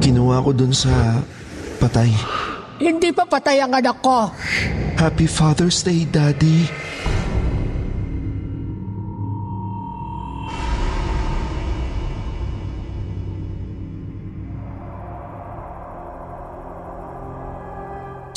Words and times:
Kinuha 0.00 0.40
ko 0.40 0.50
dun 0.56 0.72
sa 0.72 1.20
patay. 1.76 2.08
Hindi 2.80 3.12
pa 3.12 3.28
patay 3.28 3.60
ang 3.60 3.76
anak 3.76 4.00
ko. 4.00 4.32
Happy 4.96 5.28
Father's 5.28 5.84
Day, 5.84 6.08
Daddy. 6.08 6.64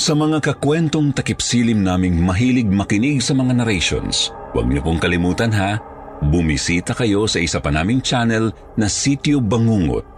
Sa 0.03 0.11
mga 0.19 0.43
kakwentong 0.43 1.15
takipsilim 1.15 1.79
naming 1.79 2.19
mahilig 2.19 2.67
makinig 2.67 3.23
sa 3.23 3.31
mga 3.31 3.63
narrations, 3.63 4.35
huwag 4.51 4.67
niyo 4.67 4.83
pong 4.83 4.99
kalimutan 4.99 5.47
ha, 5.55 5.79
bumisita 6.19 6.91
kayo 6.91 7.23
sa 7.23 7.39
isa 7.39 7.63
pa 7.63 7.71
naming 7.71 8.03
channel 8.03 8.51
na 8.75 8.91
Sityo 8.91 9.39
Bangungot. 9.39 10.12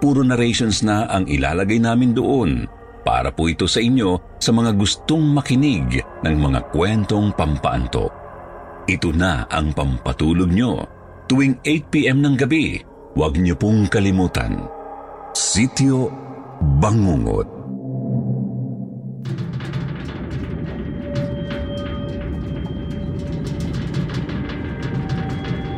Puro 0.00 0.24
narrations 0.24 0.80
na 0.80 1.04
ang 1.12 1.28
ilalagay 1.28 1.76
namin 1.76 2.16
doon 2.16 2.64
para 3.04 3.28
po 3.28 3.52
ito 3.52 3.68
sa 3.68 3.84
inyo 3.84 4.40
sa 4.40 4.50
mga 4.52 4.72
gustong 4.72 5.20
makinig 5.36 6.00
ng 6.24 6.36
mga 6.40 6.72
kwentong 6.72 7.36
pampaanto. 7.36 8.08
Ito 8.88 9.12
na 9.12 9.44
ang 9.52 9.76
pampatulog 9.76 10.48
nyo 10.48 10.80
tuwing 11.28 11.60
8pm 11.62 12.18
ng 12.24 12.34
gabi. 12.40 12.80
Huwag 13.12 13.36
niyo 13.36 13.60
pong 13.60 13.92
kalimutan. 13.92 14.64
Sityo 15.36 16.08
Bangungot. 16.80 17.59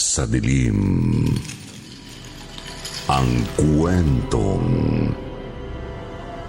sa 0.00 0.24
dilim. 0.24 0.80
Ang 3.12 3.30
kwentong 3.60 4.72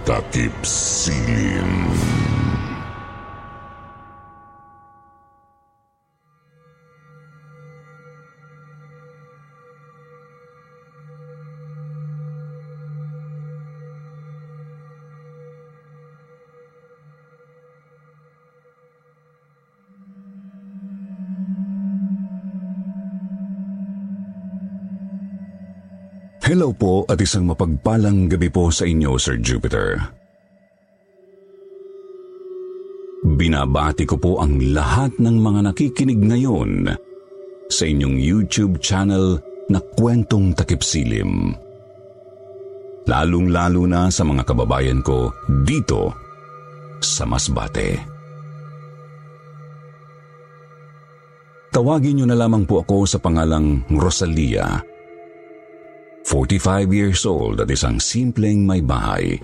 takip 0.08 0.56
silim. 0.64 1.92
Hello 26.52 26.68
po 26.68 27.08
at 27.08 27.16
isang 27.16 27.48
mapagpalang 27.48 28.28
gabi 28.28 28.52
po 28.52 28.68
sa 28.68 28.84
inyo, 28.84 29.16
Sir 29.16 29.40
Jupiter. 29.40 29.96
Binabati 33.24 34.04
ko 34.04 34.20
po 34.20 34.36
ang 34.36 34.60
lahat 34.60 35.16
ng 35.16 35.32
mga 35.40 35.72
nakikinig 35.72 36.20
ngayon 36.20 36.92
sa 37.72 37.88
inyong 37.88 38.20
YouTube 38.20 38.84
channel 38.84 39.40
na 39.72 39.80
Kwentong 39.96 40.52
Takipsilim. 40.52 41.56
Lalong-lalo 43.08 43.88
na 43.88 44.12
sa 44.12 44.20
mga 44.20 44.44
kababayan 44.44 45.00
ko 45.00 45.32
dito 45.64 46.12
sa 47.00 47.24
Masbate. 47.24 47.96
Tawagin 51.72 52.20
niyo 52.20 52.26
na 52.28 52.36
lamang 52.36 52.68
po 52.68 52.84
ako 52.84 53.08
sa 53.08 53.16
pangalang 53.16 53.88
Rosalia. 53.88 54.91
45 56.32 56.96
years 56.96 57.28
old 57.28 57.60
at 57.60 57.68
isang 57.68 58.00
simpleng 58.00 58.64
may 58.64 58.80
bahay. 58.80 59.36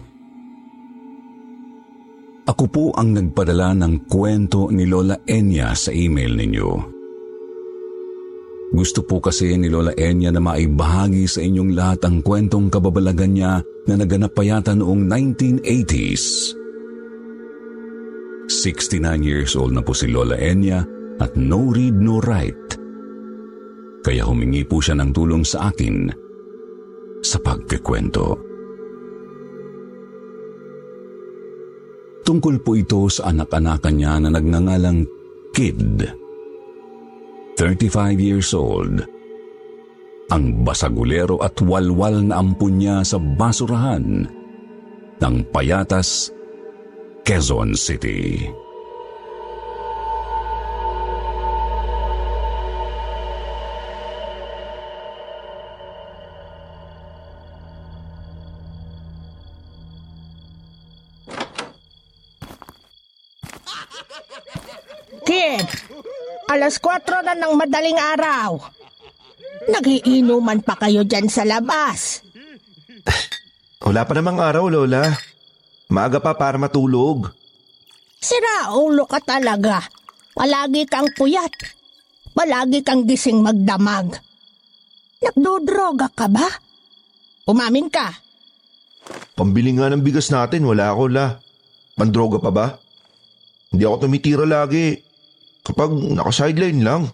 Ako 2.49 2.65
po 2.73 2.85
ang 2.97 3.13
nagpadala 3.13 3.77
ng 3.77 4.09
kwento 4.09 4.73
ni 4.73 4.89
Lola 4.89 5.21
Enya 5.29 5.77
sa 5.77 5.93
email 5.93 6.33
ninyo. 6.33 6.71
Gusto 8.73 9.05
po 9.05 9.21
kasi 9.21 9.53
ni 9.61 9.69
Lola 9.69 9.93
Enya 10.01 10.33
na 10.33 10.41
maibahagi 10.41 11.29
sa 11.29 11.45
inyong 11.45 11.77
lahat 11.77 12.09
ang 12.09 12.25
kwentong 12.25 12.73
kababalagan 12.73 13.37
niya 13.37 13.61
na 13.85 13.95
naganap 14.01 14.33
pa 14.33 14.49
yata 14.49 14.73
noong 14.73 15.05
1980s. 15.05 16.57
69 18.49 19.29
years 19.29 19.53
old 19.61 19.77
na 19.77 19.85
po 19.85 19.93
si 19.93 20.09
Lola 20.09 20.41
Enya 20.41 20.89
at 21.21 21.37
no 21.37 21.69
read 21.69 22.01
no 22.01 22.17
write. 22.25 22.81
Kaya 24.01 24.25
humingi 24.25 24.65
po 24.65 24.81
siya 24.81 24.97
ng 24.97 25.13
tulong 25.13 25.45
sa 25.45 25.69
akin 25.69 26.28
sa 27.23 27.39
pagkikwento. 27.43 28.49
Tungkol 32.29 32.61
po 32.61 32.77
ito 32.77 33.09
sa 33.09 33.33
anak-anakan 33.33 33.95
niya 33.97 34.21
na 34.21 34.29
nagngangalang 34.29 35.09
Kid. 35.57 36.05
35 37.57 38.21
years 38.21 38.53
old. 38.53 39.01
Ang 40.29 40.45
basagulero 40.61 41.41
at 41.41 41.57
walwal 41.65 42.21
na 42.21 42.45
ampun 42.45 42.79
niya 42.79 43.01
sa 43.01 43.17
basurahan 43.17 44.29
ng 45.19 45.37
Payatas, 45.49 46.29
Quezon 47.25 47.73
City. 47.73 48.45
Ng 67.39 67.55
madaling 67.55 67.97
araw. 67.97 68.59
Nagiinuman 69.71 70.61
pa 70.67 70.75
kayo 70.75 71.07
dyan 71.07 71.31
sa 71.31 71.47
labas. 71.47 72.27
Wala 73.79 74.03
pa 74.03 74.13
namang 74.19 74.43
araw, 74.43 74.67
Lola. 74.67 75.07
Maaga 75.89 76.19
pa 76.21 76.37
para 76.37 76.59
matulog. 76.61 77.31
Sira 78.19 78.75
ulo 78.75 79.07
ka 79.07 79.23
talaga. 79.23 79.81
Palagi 80.35 80.85
kang 80.85 81.09
puyat. 81.15 81.55
Palagi 82.35 82.83
kang 82.83 83.07
gising 83.07 83.41
magdamag. 83.41 84.19
Nagdodroga 85.23 86.11
ka 86.13 86.27
ba? 86.31 86.47
Umamin 87.49 87.89
ka. 87.89 88.13
Pambili 89.35 89.75
nga 89.75 89.89
ng 89.91 90.03
bigas 90.03 90.29
natin, 90.29 90.67
wala 90.67 90.93
ako, 90.93 91.03
La. 91.11 91.39
Pandroga 91.99 92.39
pa 92.39 92.51
ba? 92.55 92.67
Hindi 93.73 93.83
ako 93.83 93.97
tumitira 94.07 94.45
lagi. 94.47 94.95
Kapag 95.67 95.91
naka-sideline 96.15 96.81
lang. 96.85 97.11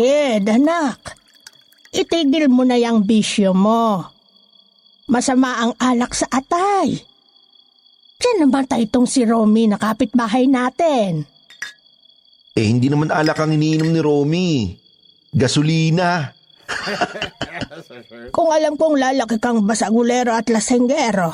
Kid, 0.00 0.48
anak. 0.48 1.20
Itigil 1.92 2.48
mo 2.48 2.64
na 2.64 2.80
yung 2.80 3.04
bisyo 3.04 3.52
mo. 3.52 4.00
Masama 5.12 5.60
ang 5.60 5.72
alak 5.76 6.16
sa 6.16 6.24
atay. 6.32 7.04
Diyan 8.16 8.48
naman 8.48 8.64
tayo 8.64 8.80
itong 8.80 9.04
si 9.04 9.28
Romy 9.28 9.68
na 9.68 9.76
kapitbahay 9.76 10.48
natin. 10.48 11.28
Eh, 12.56 12.64
hindi 12.64 12.88
naman 12.88 13.12
alak 13.12 13.44
ang 13.44 13.52
iniinom 13.52 13.92
ni 13.92 14.00
Romy. 14.00 14.72
Gasolina. 15.36 16.32
Kung 18.32 18.56
alam 18.56 18.80
kong 18.80 18.96
lalaki 18.96 19.36
kang 19.36 19.68
basagulero 19.68 20.32
at 20.32 20.48
lasenggero, 20.48 21.28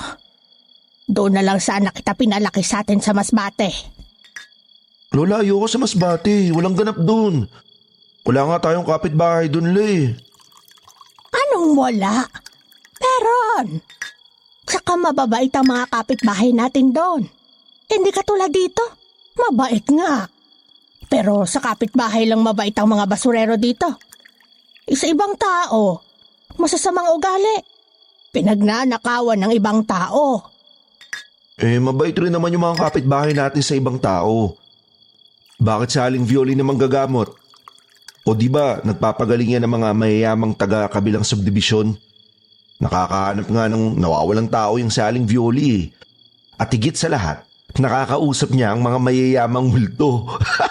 doon 1.06 1.38
na 1.38 1.46
lang 1.46 1.62
sana 1.62 1.94
kita 1.94 2.18
pinalaki 2.18 2.66
sa 2.66 2.82
atin 2.82 2.98
sa 2.98 3.14
Masbate. 3.14 3.70
Lola, 5.14 5.46
ayoko 5.46 5.70
sa 5.70 5.78
Masbate. 5.78 6.50
Walang 6.50 6.74
ganap 6.74 6.98
dun. 6.98 7.46
Wala 8.26 8.42
nga 8.50 8.56
tayong 8.68 8.82
kapitbahay 8.82 9.46
dun, 9.46 9.70
Le. 9.70 10.18
Anong 11.30 11.78
wala? 11.78 12.26
Meron. 12.98 13.78
Saka 14.66 14.98
mababait 14.98 15.54
ang 15.54 15.70
mga 15.70 15.86
kapitbahay 15.86 16.50
natin 16.50 16.90
doon. 16.90 17.22
Hindi 17.86 18.10
katulad 18.10 18.50
dito. 18.50 18.82
Mabait 19.38 19.86
nga. 19.94 20.26
Pero 21.06 21.46
sa 21.46 21.62
kapitbahay 21.62 22.26
lang 22.26 22.42
mabait 22.42 22.74
ang 22.74 22.90
mga 22.90 23.06
basurero 23.06 23.54
dito. 23.54 23.94
Isa 24.90 25.06
ibang 25.06 25.38
tao, 25.38 26.02
masasamang 26.58 27.14
ugali. 27.14 27.62
Pinagnanakawan 28.34 29.38
ng 29.38 29.52
ibang 29.54 29.86
tao. 29.86 30.50
Eh, 31.62 31.78
mabait 31.78 32.12
rin 32.12 32.34
naman 32.34 32.50
yung 32.50 32.66
mga 32.66 32.90
kapitbahay 32.90 33.32
natin 33.38 33.62
sa 33.62 33.78
ibang 33.78 34.02
tao. 34.02 34.58
Bakit 35.62 35.88
sa 35.94 36.10
aling 36.10 36.26
violin 36.26 36.58
naman 36.58 36.74
gagamot? 36.74 37.45
O 38.26 38.34
di 38.34 38.50
ba 38.50 38.82
nagpapagaling 38.82 39.54
yan 39.54 39.62
ng 39.62 39.74
mga 39.78 39.88
mayayamang 39.94 40.58
taga 40.58 40.90
kabilang 40.90 41.22
subdivision? 41.22 41.94
Nakakahanap 42.82 43.46
nga 43.46 43.70
ng 43.70 43.94
nawawalang 44.02 44.50
tao 44.50 44.82
yung 44.82 44.90
saling 44.90 45.22
violi 45.22 45.66
eh. 45.70 45.84
At 46.58 46.74
higit 46.74 46.98
sa 46.98 47.06
lahat, 47.06 47.46
nakakausap 47.78 48.50
niya 48.50 48.74
ang 48.74 48.82
mga 48.82 48.98
mayayamang 48.98 49.70
multo. 49.70 50.26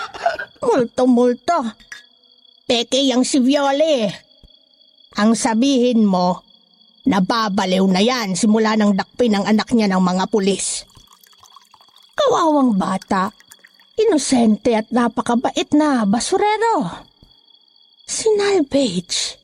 Multo-multo. 0.66 1.64
Peke 2.68 3.00
yang 3.00 3.24
si 3.24 3.40
Viole. 3.40 4.12
Ang 5.16 5.32
sabihin 5.32 6.04
mo, 6.04 6.44
nababaliw 7.08 7.88
na 7.88 8.04
yan 8.04 8.36
simula 8.36 8.76
ng 8.76 9.00
dakpin 9.00 9.40
ng 9.40 9.46
anak 9.48 9.72
niya 9.72 9.88
ng 9.96 10.04
mga 10.04 10.28
pulis. 10.28 10.84
Kawawang 12.20 12.76
bata, 12.76 13.32
inosente 13.96 14.76
at 14.76 14.92
napakabait 14.92 15.72
na 15.72 16.04
basurero. 16.04 17.15
Si 18.06 18.30
Nalbage. 18.38 19.42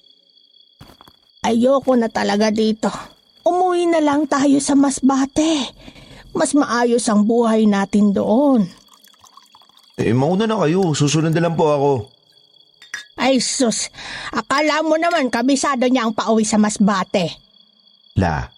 Ayoko 1.41 1.97
na 1.97 2.07
talaga 2.07 2.53
dito. 2.53 2.93
Umuwi 3.41 3.89
na 3.89 3.97
lang 3.97 4.29
tayo 4.29 4.61
sa 4.61 4.77
Masbate. 4.77 5.73
Mas 6.31 6.53
maayos 6.53 7.09
ang 7.09 7.25
buhay 7.25 7.65
natin 7.65 8.13
doon. 8.13 8.69
eh, 9.97 10.13
mauna 10.13 10.45
na 10.45 10.61
kayo. 10.61 10.93
Susunod 10.93 11.33
na 11.33 11.41
lang 11.41 11.57
po 11.57 11.67
ako. 11.67 11.91
Ay 13.17 13.37
sus, 13.37 13.91
akala 14.33 14.81
mo 14.81 14.97
naman 14.97 15.29
kabisado 15.29 15.85
niya 15.85 16.07
ang 16.07 16.13
pauwi 16.15 16.41
sa 16.41 16.57
Masbate. 16.57 17.37
La, 18.17 18.49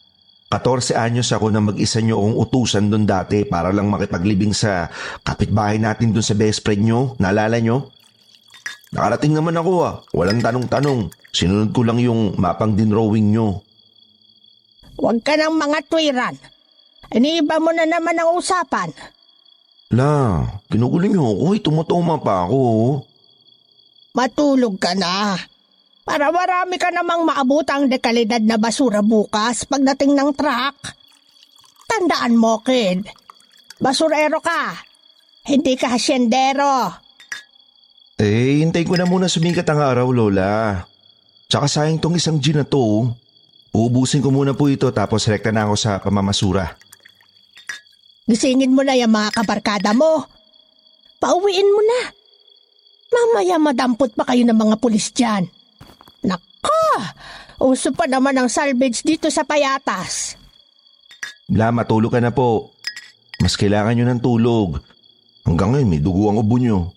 14 0.47 0.93
anyos 0.95 1.33
ako 1.33 1.49
na 1.49 1.59
mag-isa 1.59 1.99
niyo 1.99 2.21
akong 2.21 2.37
utusan 2.37 2.87
doon 2.87 3.03
dati 3.03 3.43
para 3.43 3.73
lang 3.73 3.89
makipaglibing 3.89 4.53
sa 4.53 4.87
kapitbahay 5.19 5.81
natin 5.81 6.13
doon 6.13 6.23
sa 6.23 6.37
best 6.37 6.61
friend 6.61 6.85
niyo. 6.85 7.17
Naalala 7.17 7.57
niyo? 7.59 7.91
Nakarating 8.93 9.33
naman 9.33 9.57
ako 9.57 9.71
ah. 9.81 9.95
Walang 10.13 10.39
tanong-tanong. 10.39 11.09
Sinunod 11.33 11.73
ko 11.73 11.81
lang 11.81 11.97
yung 11.97 12.37
mapang 12.37 12.77
dinrowing 12.77 13.33
niyo. 13.33 13.65
Huwag 15.01 15.25
ka 15.25 15.33
ng 15.33 15.57
mga 15.57 15.79
twiran. 15.89 16.35
Iniiba 17.09 17.57
mo 17.57 17.73
na 17.73 17.89
naman 17.89 18.13
ang 18.13 18.37
usapan. 18.37 18.93
La, 19.93 20.45
kinukulo 20.69 21.09
niyo 21.09 21.25
ako. 21.25 21.45
Eh, 21.57 21.61
tumutuma 21.61 22.21
pa 22.21 22.45
ako. 22.45 22.57
oh. 22.57 22.93
Matulog 24.13 24.77
ka 24.77 24.93
na. 24.93 25.41
Para 26.05 26.29
marami 26.29 26.77
ka 26.77 26.93
namang 26.93 27.25
maabutang 27.25 27.89
dekalidad 27.89 28.45
na 28.45 28.61
basura 28.61 29.01
bukas 29.01 29.65
pagdating 29.65 30.13
ng 30.13 30.37
truck. 30.37 30.77
Tandaan 31.89 32.37
mo, 32.37 32.61
kid. 32.61 33.09
Basurero 33.81 34.37
ka. 34.37 34.77
Hindi 35.49 35.73
ka 35.73 35.97
hasyendero. 35.97 36.93
Eh, 38.21 38.61
hintayin 38.61 38.85
ko 38.85 38.93
na 38.93 39.09
muna 39.09 39.25
sumikat 39.25 39.65
ang 39.73 39.81
araw, 39.81 40.13
Lola. 40.13 40.85
Tsaka 41.49 41.65
sayang 41.65 41.97
tong 41.97 42.17
isang 42.17 42.37
gin 42.37 42.61
na 42.61 42.65
to. 42.65 42.77
oh. 42.77 43.03
Uubusin 43.73 44.21
ko 44.21 44.29
muna 44.29 44.53
po 44.53 44.69
ito 44.69 44.85
tapos 44.93 45.25
rekta 45.25 45.49
na 45.49 45.65
ako 45.65 45.73
sa 45.73 45.97
pamamasura. 45.97 46.77
Gisingin 48.29 48.69
mo 48.69 48.85
na 48.85 48.93
yung 48.93 49.09
mga 49.09 49.33
kabarkada 49.33 49.97
mo. 49.97 50.29
Pauwiin 51.17 51.73
mo 51.73 51.81
na. 51.81 52.01
Mamaya 53.09 53.57
madampot 53.57 54.13
pa 54.13 54.29
kayo 54.29 54.45
ng 54.45 54.53
mga 54.53 54.75
pulis 54.77 55.09
dyan. 55.09 55.49
Naka! 56.21 57.17
Uso 57.57 57.89
pa 57.97 58.05
naman 58.05 58.37
ang 58.37 58.49
salvage 58.49 59.01
dito 59.01 59.25
sa 59.33 59.41
payatas. 59.41 60.37
La, 61.49 61.73
matulog 61.73 62.13
ka 62.13 62.21
na 62.21 62.29
po. 62.29 62.77
Mas 63.41 63.57
kailangan 63.57 63.97
nyo 63.97 64.05
ng 64.05 64.21
tulog. 64.21 64.69
Hanggang 65.49 65.73
ngayon 65.73 65.89
may 65.89 66.01
dugo 66.01 66.29
ang 66.29 66.39
ubo 66.39 66.61
nyo. 66.61 66.93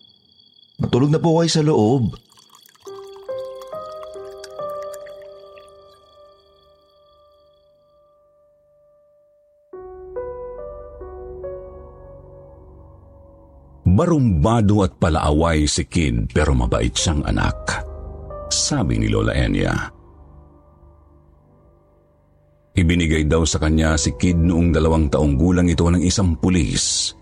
Matulog 0.77 1.09
na 1.09 1.17
po 1.17 1.41
kayo 1.41 1.49
sa 1.49 1.65
loob. 1.65 2.13
Barumbado 13.97 14.85
at 14.85 14.93
palaaway 15.01 15.65
si 15.65 15.89
Kid 15.89 16.29
pero 16.37 16.53
mabait 16.53 16.93
siyang 16.93 17.25
anak. 17.25 17.81
Sabi 18.53 19.01
ni 19.01 19.09
Lola 19.09 19.33
Enya. 19.33 19.73
Ibinigay 22.77 23.25
daw 23.25 23.49
sa 23.49 23.57
kanya 23.57 23.97
si 23.97 24.13
Kid 24.21 24.37
noong 24.37 24.77
dalawang 24.77 25.09
taong 25.09 25.41
gulang 25.41 25.73
ito 25.73 25.89
ng 25.89 26.05
isang 26.05 26.37
pulis. 26.37 27.17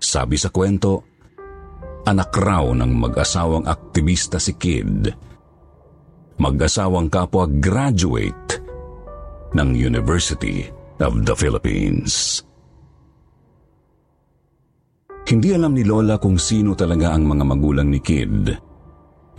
Sabi 0.00 0.40
sa 0.40 0.48
kwento, 0.48 1.13
anak 2.04 2.36
raw 2.36 2.68
ng 2.72 2.92
mag-asawang 2.92 3.64
aktivista 3.64 4.36
si 4.36 4.54
Kid. 4.60 5.08
Mag-asawang 6.36 7.08
kapwa 7.08 7.48
graduate 7.48 8.60
ng 9.56 9.68
University 9.72 10.68
of 11.00 11.24
the 11.24 11.34
Philippines. 11.34 12.42
Hindi 15.24 15.56
alam 15.56 15.72
ni 15.72 15.88
Lola 15.88 16.20
kung 16.20 16.36
sino 16.36 16.76
talaga 16.76 17.16
ang 17.16 17.24
mga 17.24 17.44
magulang 17.48 17.88
ni 17.88 17.96
Kid. 18.02 18.52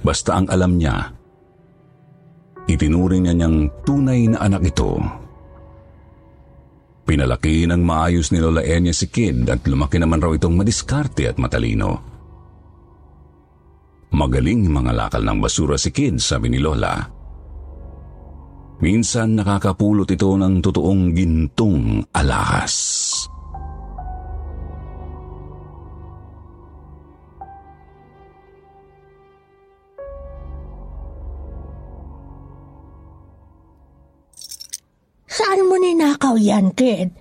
Basta 0.02 0.34
ang 0.34 0.50
alam 0.50 0.82
niya, 0.82 0.98
itinuring 2.66 3.30
niya 3.30 3.34
niyang 3.38 3.58
tunay 3.86 4.26
na 4.34 4.42
anak 4.42 4.66
ito. 4.74 4.98
Pinalaki 7.06 7.70
ng 7.70 7.86
maayos 7.86 8.34
ni 8.34 8.42
Lola 8.42 8.66
Enya 8.66 8.90
si 8.90 9.14
Kid 9.14 9.46
at 9.46 9.62
lumaki 9.70 10.02
naman 10.02 10.18
raw 10.18 10.34
itong 10.34 10.58
madiskarte 10.58 11.30
at 11.30 11.38
matalino. 11.38 12.15
Magaling 14.14 14.70
mga 14.70 14.92
lakal 14.94 15.24
ng 15.26 15.40
basura 15.42 15.80
si 15.80 15.90
Kid, 15.90 16.22
sabi 16.22 16.54
ni 16.54 16.60
Lola. 16.62 17.16
Minsan 18.84 19.40
nakakapulot 19.40 20.10
ito 20.12 20.36
ng 20.36 20.60
totoong 20.60 21.16
gintong 21.16 22.04
alahas. 22.12 22.76
Saan 35.36 35.68
mo 35.68 35.76
ninakaw 35.76 36.36
yan, 36.40 36.72
kid? 36.76 37.12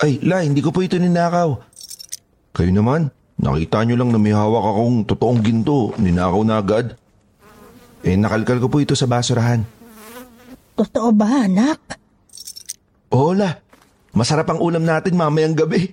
Ay, 0.00 0.20
La, 0.24 0.44
hindi 0.44 0.60
ko 0.64 0.72
po 0.72 0.84
ito 0.84 0.96
ninakaw. 0.96 1.56
Kayo 2.56 2.72
naman, 2.72 3.12
Nakita 3.36 3.84
nyo 3.84 3.96
lang 4.00 4.10
na 4.12 4.20
may 4.20 4.32
hawak 4.32 4.64
akong 4.64 5.04
totoong 5.04 5.40
ginto. 5.44 5.92
Ninakaw 6.00 6.42
na 6.42 6.56
agad. 6.56 6.96
Eh, 8.00 8.16
nakalkal 8.16 8.56
ko 8.62 8.68
po 8.72 8.80
ito 8.80 8.96
sa 8.96 9.04
basurahan. 9.04 9.60
Totoo 10.76 11.08
ba, 11.12 11.44
anak? 11.44 11.80
Hola, 13.12 13.60
masarap 14.12 14.52
ang 14.52 14.60
ulam 14.60 14.84
natin 14.84 15.16
mamayang 15.16 15.56
gabi. 15.56 15.88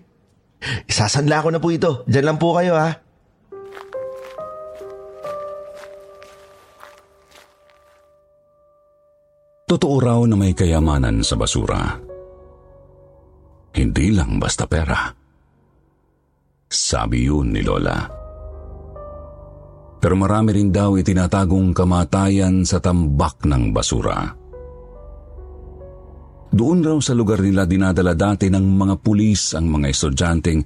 Isasanla 0.88 1.44
ko 1.44 1.50
na 1.52 1.60
po 1.60 1.72
ito. 1.72 2.04
Diyan 2.08 2.26
lang 2.32 2.40
po 2.40 2.56
kayo 2.56 2.76
ha. 2.76 3.00
Totoo 9.68 9.96
raw 9.98 10.22
na 10.30 10.38
may 10.38 10.54
kayamanan 10.54 11.26
sa 11.26 11.34
basura. 11.34 11.98
Hindi 13.74 14.14
lang 14.14 14.38
basta 14.38 14.70
pera. 14.70 15.23
Sabi 16.74 17.30
yun 17.30 17.54
ni 17.54 17.62
Lola. 17.62 18.02
Pero 20.02 20.18
marami 20.18 20.58
rin 20.58 20.74
daw 20.74 20.98
itinatagong 20.98 21.70
kamatayan 21.72 22.66
sa 22.66 22.82
tambak 22.82 23.46
ng 23.46 23.70
basura. 23.70 24.34
Doon 26.54 26.80
raw 26.82 26.98
sa 26.98 27.14
lugar 27.14 27.46
nila 27.46 27.70
dinadala 27.70 28.18
dati 28.18 28.50
ng 28.50 28.66
mga 28.78 28.96
pulis 29.06 29.54
ang 29.54 29.70
mga 29.70 29.88
estudyanteng 29.94 30.62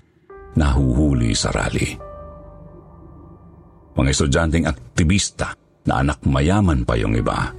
nahuhuli 0.55 1.35
sa 1.35 1.51
rally. 1.51 1.91
Mga 3.99 4.09
estudyanteng 4.09 4.65
aktivista 4.65 5.51
na 5.85 6.03
anak 6.03 6.23
mayaman 6.23 6.87
pa 6.87 6.95
yung 6.95 7.15
iba. 7.15 7.51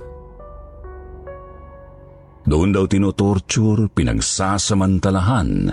Doon 2.49 2.73
daw 2.73 2.89
tinotorture, 2.89 3.93
pinagsasamantalahan 3.93 5.69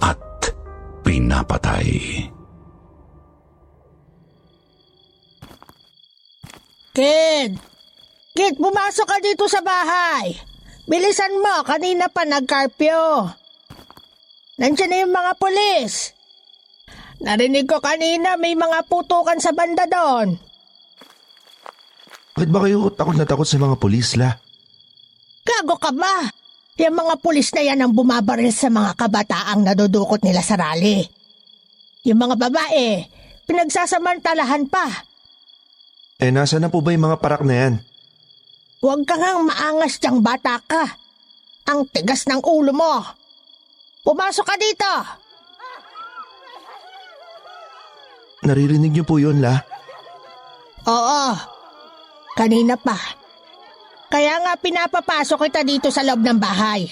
at 0.00 0.18
pinapatay. 1.04 1.86
Kid! 6.94 7.50
Kid, 8.34 8.54
pumasok 8.58 9.06
ka 9.06 9.18
dito 9.22 9.46
sa 9.46 9.62
bahay. 9.62 10.34
Bilisan 10.90 11.38
mo, 11.38 11.62
kanina 11.62 12.10
pa 12.10 12.26
nag-carpio. 12.26 13.30
Nandiyan 14.58 14.90
na 14.90 15.02
yung 15.02 15.14
mga 15.14 15.32
pulis. 15.38 16.14
Narinig 17.22 17.66
ko 17.66 17.78
kanina 17.78 18.36
may 18.38 18.58
mga 18.58 18.86
putukan 18.90 19.38
sa 19.38 19.54
banda 19.54 19.86
doon. 19.86 20.38
Bakit 22.34 22.50
ba 22.50 22.66
kayo 22.66 22.90
takot 22.90 23.14
na 23.14 23.26
takot 23.26 23.46
sa 23.46 23.62
mga 23.62 23.78
pulis 23.78 24.18
la? 24.18 24.34
Gago 25.46 25.78
ka 25.78 25.94
ba? 25.94 26.30
Yung 26.74 26.98
mga 26.98 27.14
pulis 27.22 27.54
na 27.54 27.62
yan 27.62 27.78
ang 27.86 27.92
bumabaril 27.94 28.50
sa 28.50 28.66
mga 28.66 28.98
kabataang 28.98 29.62
nadudukot 29.62 30.26
nila 30.26 30.42
sa 30.42 30.58
rally. 30.58 31.06
Yung 32.02 32.18
mga 32.18 32.34
babae, 32.34 33.06
pinagsasamantalahan 33.46 34.66
pa. 34.66 35.06
Eh, 36.18 36.34
nasa 36.34 36.58
na 36.58 36.66
po 36.66 36.82
ba 36.82 36.90
yung 36.90 37.06
mga 37.06 37.22
parak 37.22 37.46
na 37.46 37.54
yan? 37.54 37.74
Huwag 38.82 39.06
ka 39.06 39.14
ngang 39.14 39.46
maangas 39.46 40.02
diyang 40.02 40.18
bata 40.18 40.58
ka. 40.66 40.98
Ang 41.70 41.86
tigas 41.94 42.26
ng 42.26 42.42
ulo 42.42 42.74
mo. 42.74 43.06
Pumasok 44.02 44.44
ka 44.44 44.56
dito. 44.58 44.92
Naririnig 48.44 48.92
niyo 48.92 49.04
po 49.06 49.16
yun, 49.16 49.40
la? 49.40 49.62
Oo. 50.84 51.24
Kanina 52.36 52.76
pa. 52.76 53.23
Kaya 54.14 54.38
nga 54.46 54.54
pinapapasok 54.54 55.50
kita 55.50 55.66
dito 55.66 55.90
sa 55.90 56.06
loob 56.06 56.22
ng 56.22 56.38
bahay. 56.38 56.86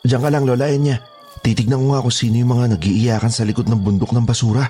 Diyan 0.00 0.22
ka 0.24 0.32
lang, 0.32 0.48
Lola 0.48 0.72
Enya. 0.72 0.96
Titignan 1.44 1.84
ko 1.84 1.92
nga 1.92 2.00
kung 2.00 2.16
sino 2.16 2.40
yung 2.40 2.56
mga 2.56 2.72
nagiiyakan 2.72 3.28
sa 3.28 3.44
likod 3.44 3.68
ng 3.68 3.76
bundok 3.84 4.16
ng 4.16 4.24
basura. 4.24 4.64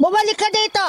Bumalik 0.00 0.40
ka 0.40 0.48
dito! 0.48 0.86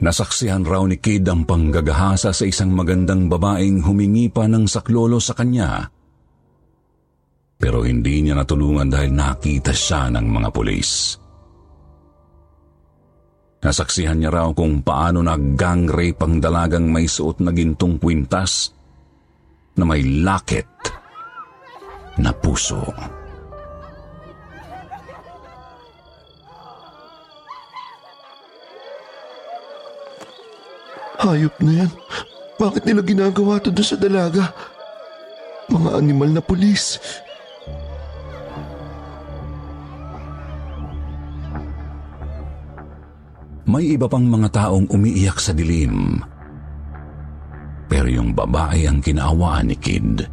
Nasaksihan 0.00 0.64
raw 0.64 0.80
ni 0.88 0.96
Kid 0.96 1.28
ang 1.28 1.44
panggagahasa 1.44 2.32
sa 2.32 2.44
isang 2.48 2.72
magandang 2.72 3.28
babaeng 3.28 3.84
humingi 3.84 4.32
pa 4.32 4.48
ng 4.48 4.64
saklolo 4.64 5.20
sa 5.20 5.36
kanya. 5.36 5.84
Pero 7.60 7.84
hindi 7.84 8.24
niya 8.24 8.40
natulungan 8.40 8.88
dahil 8.88 9.12
nakita 9.12 9.76
siya 9.76 10.08
ng 10.16 10.24
mga 10.24 10.48
pulis. 10.48 11.19
Nasaksihan 13.60 14.16
niya 14.16 14.32
raw 14.32 14.48
kung 14.56 14.80
paano 14.80 15.20
nag-gang 15.20 15.84
rape 15.84 16.24
ang 16.24 16.40
dalagang 16.40 16.88
may 16.88 17.04
suot 17.04 17.44
na 17.44 17.52
gintong 17.52 18.00
kwintas 18.00 18.72
na 19.76 19.84
may 19.84 20.00
lakit 20.00 20.64
na 22.16 22.32
puso. 22.32 22.80
Hayop 31.20 31.52
na 31.60 31.84
yan. 31.84 31.90
Bakit 32.56 32.88
nila 32.88 33.04
ginagawa 33.04 33.60
to 33.60 33.68
doon 33.68 33.84
sa 33.84 34.00
dalaga? 34.00 34.56
Mga 35.68 36.00
animal 36.00 36.32
na 36.32 36.40
pulis. 36.40 36.96
May 43.70 43.94
iba 43.94 44.10
pang 44.10 44.26
mga 44.26 44.50
taong 44.50 44.90
umiiyak 44.90 45.38
sa 45.38 45.54
dilim. 45.54 46.18
Pero 47.86 48.10
yung 48.10 48.34
babae 48.34 48.90
ang 48.90 48.98
kinaawaan 48.98 49.70
ni 49.70 49.78
Kid. 49.78 50.26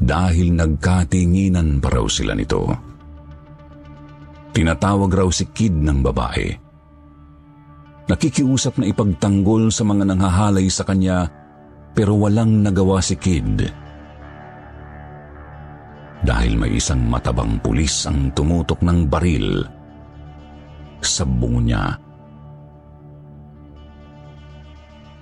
Dahil 0.00 0.56
nagkatinginan 0.56 1.84
pa 1.84 1.92
raw 1.92 2.08
sila 2.08 2.32
nito. 2.32 2.64
Tinatawag 4.56 5.12
raw 5.12 5.28
si 5.28 5.52
Kid 5.52 5.76
ng 5.84 6.00
babae. 6.00 6.48
Nakikiusap 8.08 8.80
na 8.80 8.88
ipagtanggol 8.88 9.68
sa 9.68 9.84
mga 9.84 10.08
nanghahalay 10.08 10.64
sa 10.72 10.88
kanya 10.88 11.28
pero 11.92 12.16
walang 12.16 12.64
nagawa 12.64 13.04
si 13.04 13.20
Kid. 13.20 13.68
Dahil 16.24 16.56
may 16.56 16.80
isang 16.80 17.04
matabang 17.04 17.60
pulis 17.60 18.08
ang 18.08 18.32
tumutok 18.32 18.80
ng 18.80 18.98
baril 19.12 19.79
sa 21.02 21.24
bungo 21.24 21.60
niya. 21.60 21.98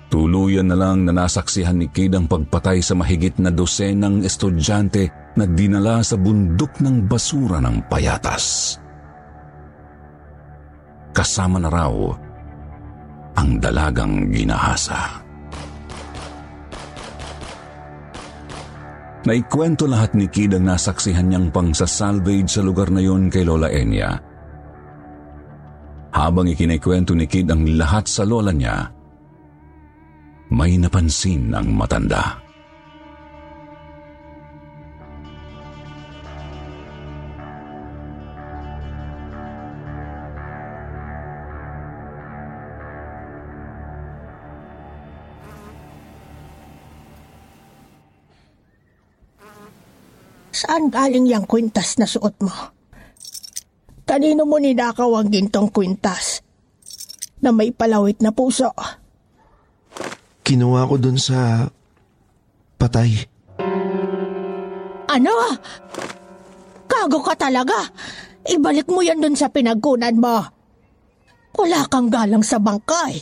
Tuluyan 0.09 0.73
na 0.73 0.77
lang 0.77 1.05
na 1.05 1.13
nasaksihan 1.13 1.77
ni 1.77 1.85
Kid 1.85 2.17
ang 2.17 2.25
pagpatay 2.25 2.81
sa 2.81 2.97
mahigit 2.97 3.37
na 3.37 3.53
dosenang 3.53 4.25
estudyante 4.25 5.05
na 5.37 5.45
dinala 5.45 6.01
sa 6.01 6.17
bundok 6.17 6.81
ng 6.81 7.05
basura 7.05 7.61
ng 7.61 7.85
payatas. 7.85 8.75
Kasama 11.13 11.61
na 11.61 11.69
raw 11.69 11.93
ang 13.37 13.61
dalagang 13.61 14.33
ginahasa. 14.33 15.29
Naikwento 19.29 19.85
lahat 19.85 20.17
ni 20.17 20.25
Kid 20.25 20.57
ang 20.57 20.73
nasaksihan 20.73 21.29
niyang 21.29 21.53
pangsasalvage 21.53 22.49
sa 22.49 22.65
lugar 22.65 22.89
na 22.89 23.03
yon 23.03 23.29
kay 23.29 23.45
Lola 23.45 23.69
Enya. 23.69 24.28
Habang 26.09 26.49
ikinikwento 26.49 27.13
ni 27.13 27.29
Kid 27.29 27.53
ang 27.53 27.65
lahat 27.77 28.09
sa 28.09 28.25
lola 28.25 28.49
niya, 28.49 28.89
may 30.49 30.73
napansin 30.81 31.53
ang 31.53 31.69
matanda. 31.69 32.41
Saan 50.49 50.91
galing 50.91 51.29
yung 51.29 51.47
kwintas 51.47 51.95
na 52.01 52.03
suot 52.03 52.35
mo? 52.43 52.78
Kanino 54.09 54.41
mo 54.41 54.57
ninakaw 54.57 55.21
ang 55.21 55.29
gintong 55.29 55.69
kwintas? 55.69 56.41
Na 57.45 57.53
may 57.53 57.69
palawit 57.69 58.25
na 58.25 58.33
puso. 58.33 58.73
Kinuha 60.41 60.89
ko 60.89 60.97
doon 60.97 61.21
sa 61.21 61.69
patay. 62.81 63.21
Ano? 65.13 65.29
Kago 66.89 67.21
ka 67.21 67.37
talaga. 67.37 67.85
Ibalik 68.49 68.89
mo 68.89 69.05
yan 69.05 69.21
dun 69.21 69.37
sa 69.37 69.53
pinagkunan 69.53 70.17
mo. 70.17 70.41
Wala 71.53 71.85
kang 71.85 72.09
galang 72.09 72.41
sa 72.41 72.57
bangkay. 72.57 73.21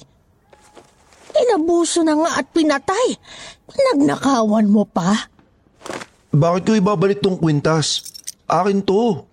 Inabuso 1.36 2.00
na 2.08 2.16
nga 2.16 2.40
at 2.40 2.48
pinatay. 2.56 3.20
Nagnakawan 3.92 4.72
mo 4.72 4.88
pa? 4.88 5.28
Bakit 6.32 6.64
ko 6.64 6.72
ibabalik 6.80 7.20
tong 7.20 7.36
kwintas? 7.36 8.08
Akin 8.48 8.88
to. 8.88 9.28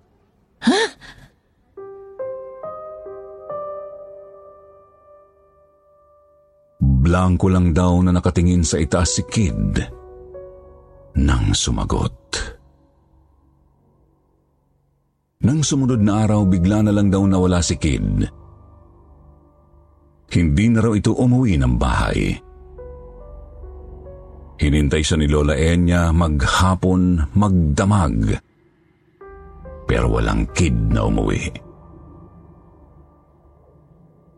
Blanco 7.04 7.52
lang 7.52 7.76
daw 7.76 8.00
na 8.00 8.16
nakatingin 8.16 8.64
sa 8.64 8.80
itaas 8.80 9.20
si 9.20 9.22
Kid. 9.28 9.76
nang 11.14 11.54
sumagot. 11.54 12.16
Nang 15.44 15.60
sumunod 15.62 16.00
na 16.02 16.26
araw, 16.26 16.42
bigla 16.48 16.82
na 16.82 16.90
lang 16.90 17.12
daw 17.12 17.22
nawala 17.22 17.62
si 17.62 17.78
Kid. 17.78 18.24
Hindi 20.32 20.66
na 20.72 20.80
raw 20.82 20.90
ito 20.96 21.14
umuwi 21.14 21.54
ng 21.60 21.74
bahay. 21.78 22.34
Hinintay 24.58 25.02
siya 25.04 25.20
ni 25.20 25.30
Lola 25.30 25.54
Enya 25.54 26.10
maghapon, 26.10 27.30
magdamag. 27.36 28.34
Pero 29.84 30.06
walang 30.08 30.48
kid 30.56 30.74
na 30.90 31.06
umuwi. 31.06 31.52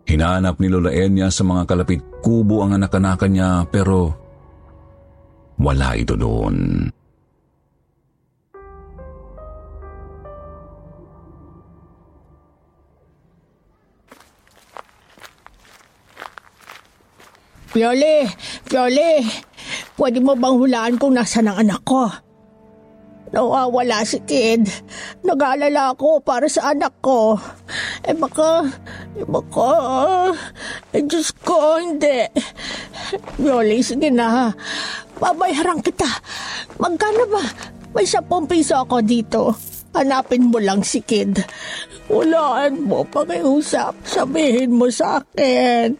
Hinahanap 0.06 0.62
ni 0.62 0.70
Lola 0.70 0.94
Enya 0.94 1.34
sa 1.34 1.42
mga 1.42 1.66
kalapit 1.66 1.98
kubo 2.22 2.62
ang 2.62 2.78
anak-anakan 2.78 3.30
niya 3.34 3.50
pero 3.66 4.14
wala 5.58 5.98
ito 5.98 6.14
doon. 6.14 6.86
Pioli! 17.74 18.24
Pioli! 18.64 19.12
Pwede 19.98 20.22
mo 20.22 20.32
bang 20.32 20.56
hulaan 20.56 20.94
kung 20.96 21.12
nasa 21.12 21.44
ang 21.44 21.60
anak 21.60 21.82
ko? 21.84 22.25
Nawawala 23.34 24.06
si 24.06 24.22
Kid. 24.22 24.70
Nag-aalala 25.26 25.98
ako 25.98 26.22
para 26.22 26.46
sa 26.46 26.70
anak 26.70 27.02
ko. 27.02 27.34
Eh 28.06 28.14
baka, 28.14 28.62
eh 29.18 29.26
baka, 29.26 29.72
eh 30.94 31.02
Diyos 31.02 31.34
ko, 31.42 31.82
hindi. 31.82 32.26
Pioli, 33.38 33.82
sige 33.82 34.10
na. 34.14 34.54
Babayaran 35.18 35.82
kita. 35.82 36.06
Magkano 36.78 37.24
ba? 37.26 37.44
May 37.96 38.06
10 38.06 38.28
piso 38.46 38.76
ako 38.78 39.02
dito. 39.02 39.56
Hanapin 39.96 40.52
mo 40.52 40.60
lang 40.60 40.84
si 40.84 41.00
Kid. 41.00 41.40
Hulaan 42.12 42.84
mo, 42.84 43.02
pakiusap. 43.08 43.96
Sabihin 44.04 44.76
mo 44.76 44.92
sa 44.92 45.24
akin. 45.24 45.96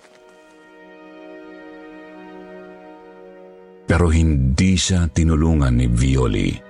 Pero 3.87 4.11
hindi 4.11 4.75
siya 4.77 5.09
tinulungan 5.09 5.79
ni 5.79 5.89
Violi. 5.89 6.66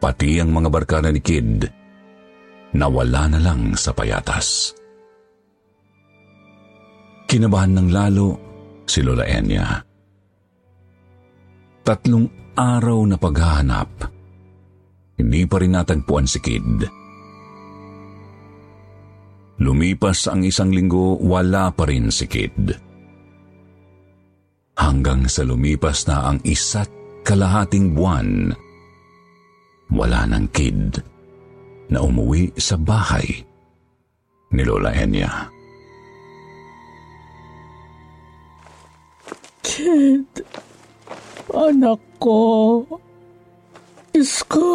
Pati 0.00 0.40
ang 0.40 0.50
mga 0.50 0.68
barkada 0.72 1.12
ni 1.12 1.20
Kid, 1.20 1.68
nawala 2.72 3.28
na 3.28 3.38
lang 3.38 3.76
sa 3.76 3.92
payatas. 3.92 4.72
Kinabahan 7.28 7.76
ng 7.76 7.88
lalo 7.92 8.26
si 8.88 9.04
Lola 9.04 9.28
Enya. 9.28 9.84
Tatlong 11.84 12.56
araw 12.56 12.98
na 13.06 13.16
paghahanap, 13.20 13.90
hindi 15.20 15.42
pa 15.44 15.56
rin 15.60 15.76
natagpuan 15.76 16.26
si 16.26 16.40
Kid. 16.40 16.88
Lumipas 19.60 20.24
ang 20.32 20.40
isang 20.48 20.72
linggo, 20.72 21.20
wala 21.20 21.68
pa 21.76 21.84
rin 21.84 22.08
si 22.08 22.24
Kid 22.24 22.88
hanggang 24.80 25.28
sa 25.28 25.44
lumipas 25.44 26.08
na 26.08 26.32
ang 26.32 26.40
isa't 26.40 26.88
kalahating 27.20 27.92
buwan. 27.92 28.56
Wala 29.90 30.26
ng 30.30 30.46
kid 30.54 31.02
na 31.90 31.98
umuwi 32.06 32.54
sa 32.54 32.78
bahay 32.78 33.26
ni 34.54 34.62
Lola 34.62 34.94
Enya. 34.94 35.50
Kid, 39.66 40.30
anak 41.50 42.00
ko, 42.22 42.82
Diyos 44.14 44.42
ko, 44.46 44.66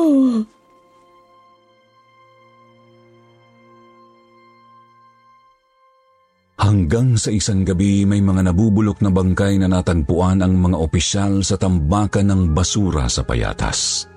Hanggang 6.56 7.14
sa 7.14 7.30
isang 7.30 7.62
gabi 7.62 8.10
may 8.10 8.26
mga 8.26 8.50
nabubulok 8.50 8.98
na 9.06 9.14
bangkay 9.14 9.62
na 9.62 9.70
natagpuan 9.70 10.42
ang 10.42 10.58
mga 10.58 10.82
opisyal 10.82 11.46
sa 11.46 11.62
tambakan 11.62 12.34
ng 12.34 12.42
basura 12.58 13.06
sa 13.06 13.22
payatas. 13.22 14.10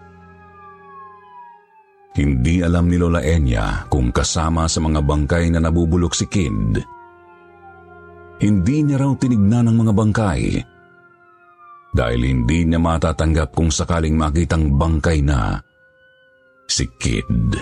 Hindi 2.19 2.67
alam 2.67 2.91
ni 2.91 2.99
Lola 2.99 3.23
Enya 3.23 3.87
kung 3.87 4.11
kasama 4.11 4.67
sa 4.67 4.83
mga 4.83 5.07
bangkay 5.07 5.55
na 5.55 5.63
nabubulok 5.63 6.19
si 6.19 6.27
Kid. 6.27 6.83
Hindi 8.43 8.77
niya 8.83 8.99
raw 8.99 9.15
tinignan 9.15 9.71
ang 9.71 9.77
mga 9.79 9.93
bangkay 9.95 10.43
dahil 11.95 12.21
hindi 12.21 12.67
niya 12.67 12.79
matatanggap 12.83 13.55
kung 13.55 13.71
sakaling 13.71 14.19
makitang 14.19 14.75
bangkay 14.75 15.23
na 15.23 15.63
si. 16.67 16.85
Kid. 16.99 17.55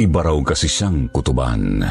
Iba 0.00 0.20
raw 0.24 0.38
kasi 0.42 0.66
siyang 0.66 1.08
kutuban. 1.14 1.82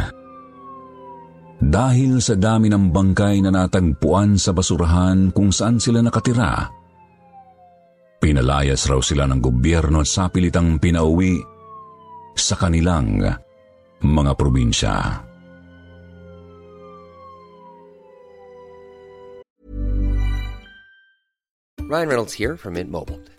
Dahil 1.60 2.24
sa 2.24 2.40
dami 2.40 2.72
ng 2.72 2.92
bangkay 2.92 3.44
na 3.44 3.52
natagpuan 3.52 4.40
sa 4.40 4.56
basurahan 4.56 5.32
kung 5.36 5.52
saan 5.52 5.76
sila 5.76 6.00
nakatira, 6.00 6.79
pinalayas 8.20 8.86
raw 8.92 9.00
sila 9.00 9.26
ng 9.26 9.40
gobyerno 9.40 10.04
at 10.04 10.10
sapilitang 10.12 10.78
pinauwi 10.78 11.40
sa 12.36 12.60
kanilang 12.60 13.24
mga 14.04 14.32
probinsya. 14.36 14.96
Ryan 21.90 22.06
Reynolds 22.06 22.38
here 22.38 22.54
from 22.54 22.78
Mint 22.78 22.94
Mobile. 22.94 23.39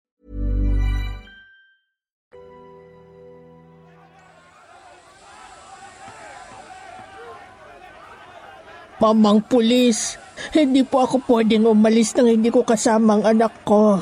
Mamang 9.01 9.41
pulis, 9.49 10.21
hindi 10.53 10.85
po 10.85 11.01
ako 11.01 11.25
pwedeng 11.25 11.65
umalis 11.65 12.13
nang 12.13 12.29
hindi 12.29 12.53
ko 12.53 12.61
kasama 12.61 13.17
ang 13.17 13.33
anak 13.33 13.65
ko. 13.65 13.97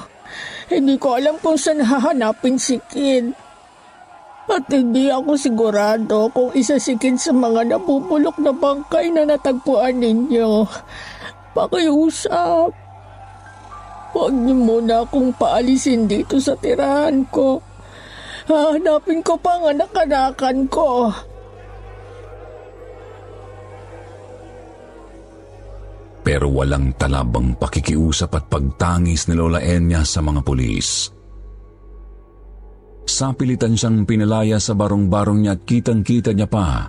Hindi 0.68 1.00
ko 1.00 1.16
alam 1.16 1.40
kung 1.40 1.56
saan 1.56 1.80
hahanapin 1.80 2.60
si 2.60 2.84
Kid. 2.92 3.32
At 4.52 4.68
hindi 4.68 5.08
ako 5.08 5.40
sigurado 5.40 6.28
kung 6.36 6.52
isa 6.52 6.76
si 6.76 7.00
Kid 7.00 7.16
sa 7.16 7.32
mga 7.32 7.72
nabubulok 7.72 8.44
na 8.44 8.52
bangkay 8.52 9.08
na 9.16 9.24
natagpuan 9.24 10.04
ninyo. 10.04 10.68
Pakiusap. 11.56 12.76
Huwag 14.12 14.34
niyo 14.36 14.56
muna 14.60 15.08
akong 15.08 15.32
paalisin 15.32 16.12
dito 16.12 16.44
sa 16.44 16.60
tirahan 16.60 17.24
ko. 17.32 17.64
Hahanapin 18.52 19.24
ko 19.24 19.40
pa 19.40 19.64
ang 19.64 19.80
anak-anakan 19.80 20.68
ko. 20.68 21.14
pero 26.30 26.46
walang 26.54 26.94
talabang 26.94 27.58
pakikiusap 27.58 28.38
at 28.38 28.46
pagtangis 28.54 29.26
ni 29.26 29.34
Lola 29.34 29.58
Enya 29.66 30.06
sa 30.06 30.22
mga 30.22 30.46
pulis. 30.46 31.10
Sapilitan 33.10 33.74
siyang 33.74 34.06
pinalaya 34.06 34.62
sa 34.62 34.78
barong-barong 34.78 35.42
niya 35.42 35.58
at 35.58 35.66
kitang-kita 35.66 36.30
niya 36.38 36.46
pa 36.46 36.86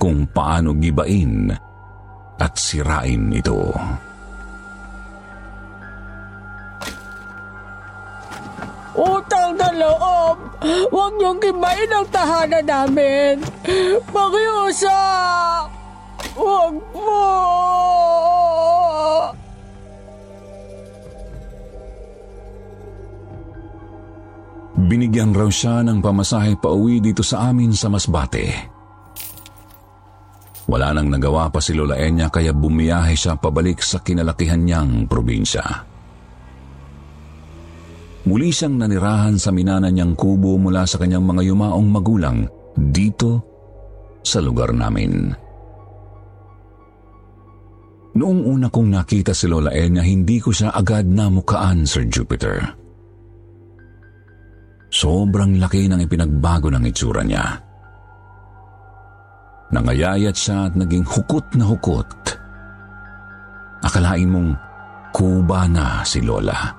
kung 0.00 0.24
paano 0.24 0.72
gibain 0.80 1.52
at 2.40 2.56
sirain 2.56 3.28
ito. 3.28 3.60
Utang 8.96 9.52
na 9.60 9.68
loob! 9.68 10.36
Huwag 10.88 11.12
niyong 11.20 11.40
gibain 11.44 11.92
ang 11.92 12.08
tahanan 12.08 12.64
namin! 12.64 13.36
Pakiusap! 14.08 15.81
Huwag 16.32 16.74
po! 16.96 17.10
Binigyan 24.82 25.36
raw 25.36 25.48
siya 25.48 25.84
ng 25.84 26.00
pamasahe 26.00 26.56
pa 26.56 26.72
uwi 26.72 27.00
dito 27.00 27.20
sa 27.24 27.52
amin 27.52 27.72
sa 27.76 27.92
Masbate. 27.92 28.72
Wala 30.68 30.96
nang 30.96 31.12
nagawa 31.12 31.52
pa 31.52 31.60
si 31.60 31.76
Lola 31.76 32.00
Enya 32.00 32.32
kaya 32.32 32.56
bumiyahe 32.56 33.12
siya 33.12 33.36
pabalik 33.36 33.84
sa 33.84 34.00
kinalakihan 34.00 34.60
niyang 34.64 35.04
probinsya. 35.04 35.64
Muli 38.22 38.54
siyang 38.54 38.78
nanirahan 38.78 39.36
sa 39.36 39.50
minana 39.50 39.90
niyang 39.90 40.14
kubo 40.14 40.54
mula 40.56 40.86
sa 40.86 40.96
kanyang 40.96 41.26
mga 41.26 41.42
yumaong 41.52 41.88
magulang 41.90 42.46
dito 42.78 43.42
sa 44.22 44.38
lugar 44.38 44.70
namin. 44.70 45.41
Noong 48.12 48.44
una 48.44 48.68
kong 48.68 48.92
nakita 48.92 49.32
si 49.32 49.48
Lola 49.48 49.72
Enya, 49.72 50.04
hindi 50.04 50.36
ko 50.36 50.52
siya 50.52 50.76
agad 50.76 51.08
namukaan, 51.08 51.88
Sir 51.88 52.04
Jupiter. 52.12 52.60
Sobrang 54.92 55.56
laki 55.56 55.88
ng 55.88 56.04
ipinagbago 56.04 56.68
ng 56.68 56.84
itsura 56.84 57.24
niya. 57.24 57.56
Nangayayat 59.72 60.36
siya 60.36 60.68
at 60.68 60.76
naging 60.76 61.08
hukot 61.08 61.56
na 61.56 61.64
hukot. 61.64 62.04
Akalain 63.80 64.28
mong 64.28 64.52
kuba 65.16 65.64
na 65.64 66.04
si 66.04 66.20
Lola. 66.20 66.76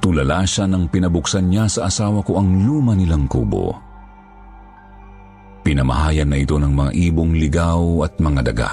Tulala 0.00 0.48
siya 0.48 0.64
nang 0.64 0.88
pinabuksan 0.88 1.52
niya 1.52 1.68
sa 1.68 1.92
asawa 1.92 2.24
ko 2.24 2.40
ang 2.40 2.64
luma 2.64 2.96
nilang 2.96 3.28
kubo. 3.28 3.76
Pinamahayan 5.60 6.32
na 6.32 6.40
ito 6.40 6.56
ng 6.56 6.72
mga 6.72 6.90
ibong 7.12 7.36
ligaw 7.36 8.08
at 8.08 8.16
mga 8.16 8.40
daga. 8.48 8.70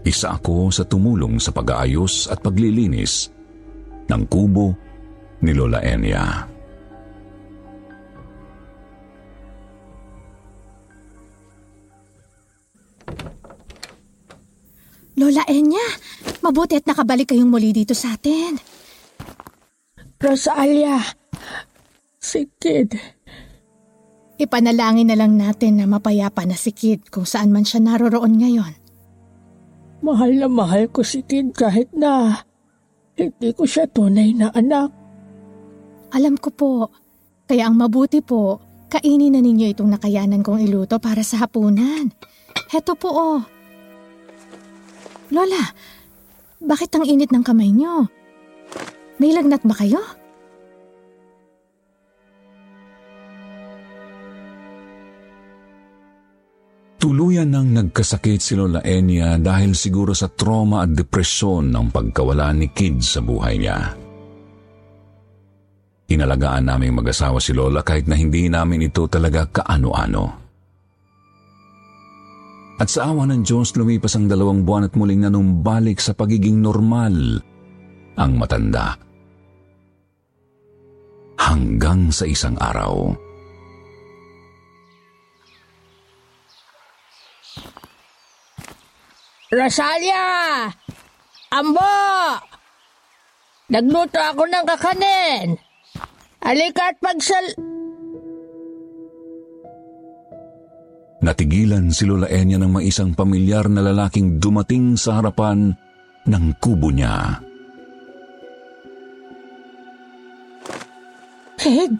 Isa 0.00 0.32
ako 0.32 0.72
sa 0.72 0.88
tumulong 0.88 1.36
sa 1.36 1.52
pag-aayos 1.52 2.32
at 2.32 2.40
paglilinis 2.40 3.28
ng 4.08 4.22
kubo 4.32 4.72
ni 5.44 5.52
Lola 5.52 5.84
Enya. 5.84 6.48
Lola 15.20 15.44
Enya, 15.52 15.84
mabuti 16.40 16.80
at 16.80 16.88
nakabalik 16.88 17.36
kayong 17.36 17.52
muli 17.52 17.76
dito 17.76 17.92
sa 17.92 18.16
atin. 18.16 18.56
Rosalia, 20.16 20.96
si 22.16 22.48
Kid. 22.56 22.96
Ipanalangin 24.40 25.12
na 25.12 25.20
lang 25.20 25.36
natin 25.36 25.76
na 25.76 25.84
mapayapa 25.84 26.48
na 26.48 26.56
si 26.56 26.72
Kid 26.72 27.12
kung 27.12 27.28
saan 27.28 27.52
man 27.52 27.68
siya 27.68 27.84
naroroon 27.84 28.40
ngayon. 28.40 28.79
Mahal 30.00 30.40
na 30.40 30.48
mahal 30.48 30.88
ko 30.88 31.04
si 31.04 31.20
Kid 31.20 31.52
kahit 31.52 31.92
na 31.92 32.44
hindi 33.20 33.52
ko 33.52 33.68
siya 33.68 33.84
tunay 33.84 34.32
na 34.32 34.48
anak. 34.56 34.88
Alam 36.16 36.40
ko 36.40 36.48
po, 36.50 36.72
kaya 37.44 37.68
ang 37.68 37.76
mabuti 37.76 38.24
po, 38.24 38.58
kainin 38.88 39.36
na 39.36 39.40
ninyo 39.44 39.70
itong 39.76 39.92
nakayanan 39.92 40.40
kong 40.40 40.64
iluto 40.64 40.96
para 40.96 41.20
sa 41.20 41.44
hapunan. 41.44 42.08
Heto 42.72 42.96
po 42.96 43.08
oh. 43.12 43.40
Lola, 45.30 45.62
bakit 46.58 46.90
ang 46.96 47.04
init 47.06 47.30
ng 47.30 47.44
kamay 47.44 47.70
niyo? 47.70 48.08
May 49.20 49.36
lagnat 49.36 49.62
ba 49.62 49.76
kayo? 49.76 50.00
Tuluyan 57.40 57.56
nang 57.56 57.72
nagkasakit 57.72 58.36
si 58.36 58.52
Lola 58.52 58.84
Enya 58.84 59.40
dahil 59.40 59.72
siguro 59.72 60.12
sa 60.12 60.28
trauma 60.28 60.84
at 60.84 60.92
depresyon 60.92 61.72
ng 61.72 61.88
pagkawala 61.88 62.52
ni 62.52 62.68
Kid 62.68 63.00
sa 63.00 63.24
buhay 63.24 63.56
niya. 63.56 63.96
Inalagaan 66.12 66.68
naming 66.68 67.00
mag-asawa 67.00 67.40
si 67.40 67.56
Lola 67.56 67.80
kahit 67.80 68.04
na 68.12 68.20
hindi 68.20 68.44
namin 68.44 68.92
ito 68.92 69.08
talaga 69.08 69.48
kaano-ano. 69.48 70.24
At 72.76 72.92
sa 72.92 73.08
awa 73.08 73.24
ng 73.24 73.40
Diyos, 73.40 73.72
lumipas 73.72 74.20
ang 74.20 74.28
dalawang 74.28 74.60
buwan 74.60 74.92
at 74.92 74.94
muling 75.00 75.24
nanumbalik 75.24 75.96
sa 75.96 76.12
pagiging 76.12 76.60
normal 76.60 77.40
ang 78.20 78.36
matanda. 78.36 79.00
Hanggang 81.40 82.12
sa 82.12 82.28
isang 82.28 82.60
araw. 82.60 83.29
Rosalia! 89.50 90.70
Ambo! 91.50 91.82
Nagluto 93.66 94.22
ako 94.22 94.46
ng 94.46 94.62
kakanin. 94.62 95.58
Halika 96.38 96.94
at 96.94 96.96
pagsal... 97.02 97.46
Natigilan 101.20 101.90
si 101.90 102.06
Lola 102.06 102.30
Enya 102.30 102.62
ng 102.62 102.78
may 102.78 102.88
isang 102.88 103.12
pamilyar 103.12 103.66
na 103.66 103.82
lalaking 103.82 104.38
dumating 104.38 104.94
sa 104.94 105.18
harapan 105.18 105.74
ng 106.30 106.44
kubo 106.62 106.94
niya. 106.94 107.42
Kid? 111.58 111.92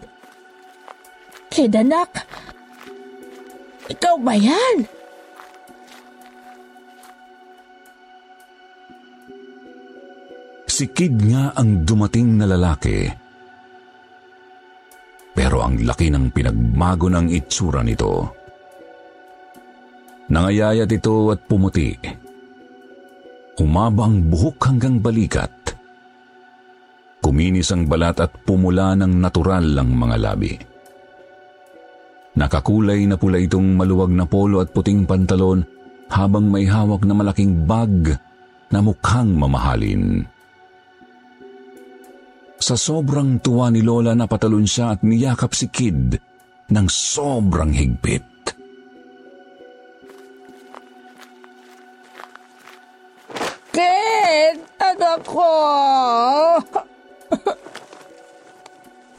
Kid, 1.51 1.71
anak? 1.75 2.25
Ikaw 3.91 4.15
ba 4.23 4.33
yan? 4.39 4.87
Si 4.87 5.00
Kid 10.89 11.21
nga 11.29 11.53
ang 11.53 11.85
dumating 11.85 12.41
na 12.41 12.49
lalaki. 12.49 13.05
Pero 15.31 15.61
ang 15.61 15.77
laki 15.77 16.09
ng 16.09 16.33
pinagmago 16.33 17.07
ng 17.07 17.27
itsura 17.29 17.85
nito. 17.85 18.33
Nangayayat 20.31 20.89
ito 20.89 21.29
at 21.29 21.43
pumuti. 21.45 21.91
Humaba 23.59 24.07
ang 24.07 24.31
buhok 24.31 24.57
hanggang 24.71 24.97
balikat. 25.03 25.51
Kuminis 27.21 27.69
ang 27.69 27.85
balat 27.85 28.17
at 28.17 28.31
pumula 28.41 28.97
ng 28.97 29.21
natural 29.21 29.77
ang 29.77 29.91
mga 29.93 30.17
labi. 30.17 30.53
Nakakulay 32.31 33.05
na 33.05 33.19
pula 33.19 33.37
itong 33.37 33.75
maluwag 33.75 34.09
na 34.15 34.23
polo 34.23 34.63
at 34.63 34.71
puting 34.71 35.03
pantalon 35.03 35.61
habang 36.07 36.47
may 36.47 36.63
hawak 36.63 37.03
na 37.03 37.13
malaking 37.13 37.67
bag 37.67 38.15
na 38.71 38.79
mukhang 38.79 39.35
mamahalin. 39.35 40.23
Sa 42.61 42.77
sobrang 42.77 43.41
tuwa 43.41 43.73
ni 43.73 43.81
Lola 43.81 44.13
napatalon 44.13 44.69
siya 44.69 44.93
at 44.93 45.01
niyakap 45.01 45.57
si 45.57 45.65
Kid 45.73 46.13
ng 46.69 46.87
sobrang 46.87 47.73
higpit. 47.73 48.21
Kid! 53.73 54.61
Anak 54.77 55.19
ko! 55.25 55.51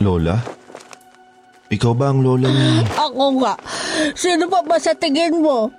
Lola? 0.06 0.38
Ikaw 1.72 1.92
ba 1.98 2.12
ang 2.12 2.20
lola 2.20 2.46
ni... 2.46 2.84
Ako 2.94 3.42
nga. 3.42 3.58
Sino 4.12 4.44
pa 4.46 4.60
ba 4.62 4.76
sa 4.76 4.92
tingin 4.94 5.40
mo? 5.40 5.72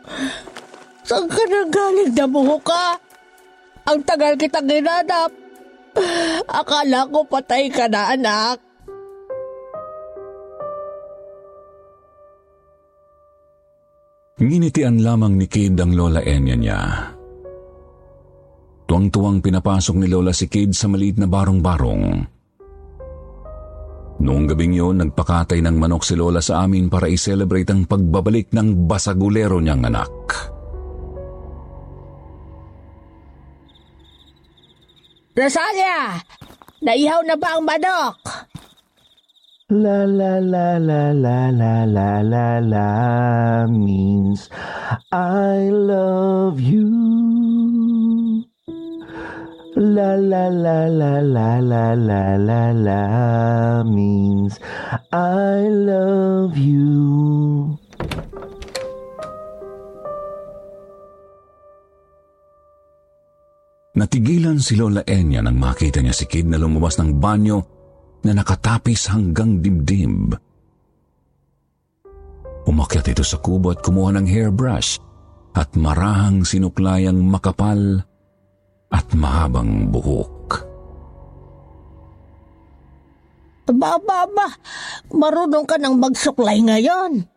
Saan 1.06 1.30
ka 1.32 1.44
nanggaling 1.48 2.12
na 2.12 2.26
buhok 2.26 2.64
ka? 2.66 2.98
Ang 3.88 4.02
tagal 4.04 4.34
kitang 4.36 4.66
ginanap. 4.66 5.43
Akala 6.50 7.10
ko 7.10 7.26
patay 7.26 7.70
ka 7.70 7.90
na, 7.90 8.14
anak. 8.14 8.58
Nginitian 14.44 15.00
lamang 15.06 15.38
ni 15.40 15.48
Kid 15.48 15.78
ang 15.80 15.94
Lola 15.94 16.20
Enya 16.20 16.58
niya. 16.58 16.82
Tuwang-tuwang 18.84 19.40
pinapasok 19.40 19.96
ni 20.04 20.08
Lola 20.12 20.36
si 20.36 20.52
Kid 20.52 20.76
sa 20.76 20.92
maliit 20.92 21.16
na 21.22 21.30
barong-barong. 21.30 22.04
Noong 24.24 24.46
gabing 24.46 24.78
yun, 24.78 25.02
nagpakatay 25.02 25.64
ng 25.64 25.78
manok 25.80 26.06
si 26.06 26.14
Lola 26.14 26.44
sa 26.44 26.66
amin 26.68 26.92
para 26.92 27.10
i-celebrate 27.10 27.70
ang 27.74 27.90
pagbabalik 27.90 28.54
ng 28.54 28.86
basagulero 28.86 29.58
niyang 29.58 29.90
anak. 29.90 30.53
Rosalia! 35.34 36.22
Naihaw 36.86 37.26
na 37.26 37.34
ba 37.34 37.58
ang 37.58 37.66
manok? 37.66 38.22
La 39.74 40.06
la 40.06 40.38
la 40.38 40.78
la 40.78 41.10
la 41.10 41.50
la 41.50 41.82
la 41.90 42.22
la 42.22 42.48
la 42.62 42.90
means 43.66 44.46
I 45.10 45.74
love 45.74 46.62
you. 46.62 46.86
La 49.74 50.14
la 50.22 50.54
la 50.54 50.86
la 50.86 51.18
la 51.18 51.58
la 51.58 51.98
la 51.98 52.26
la 52.38 52.64
la 52.78 53.02
means 53.90 54.62
I 55.10 55.66
love 55.66 56.54
you. 56.54 57.82
Natigilan 63.94 64.58
si 64.58 64.74
Lola 64.74 65.06
Enya 65.06 65.46
nang 65.46 65.62
makita 65.62 66.02
niya 66.02 66.18
si 66.18 66.26
Kid 66.26 66.50
na 66.50 66.58
lumabas 66.58 66.98
ng 66.98 67.22
banyo 67.22 67.62
na 68.26 68.34
nakatapis 68.34 69.14
hanggang 69.14 69.62
dibdib. 69.62 70.34
Umakyat 72.66 73.14
ito 73.14 73.22
sa 73.22 73.38
kubo 73.38 73.70
at 73.70 73.86
kumuha 73.86 74.18
ng 74.18 74.26
hairbrush 74.26 74.98
at 75.54 75.78
marahang 75.78 76.42
sinuklayang 76.42 77.22
makapal 77.22 78.02
at 78.90 79.08
mahabang 79.14 79.94
buhok. 79.94 80.66
Ba, 83.70 83.96
ba, 84.02 84.26
ba, 84.26 84.48
marunong 85.14 85.70
ka 85.70 85.78
ng 85.78 86.02
magsuklay 86.02 86.66
ngayon. 86.66 87.30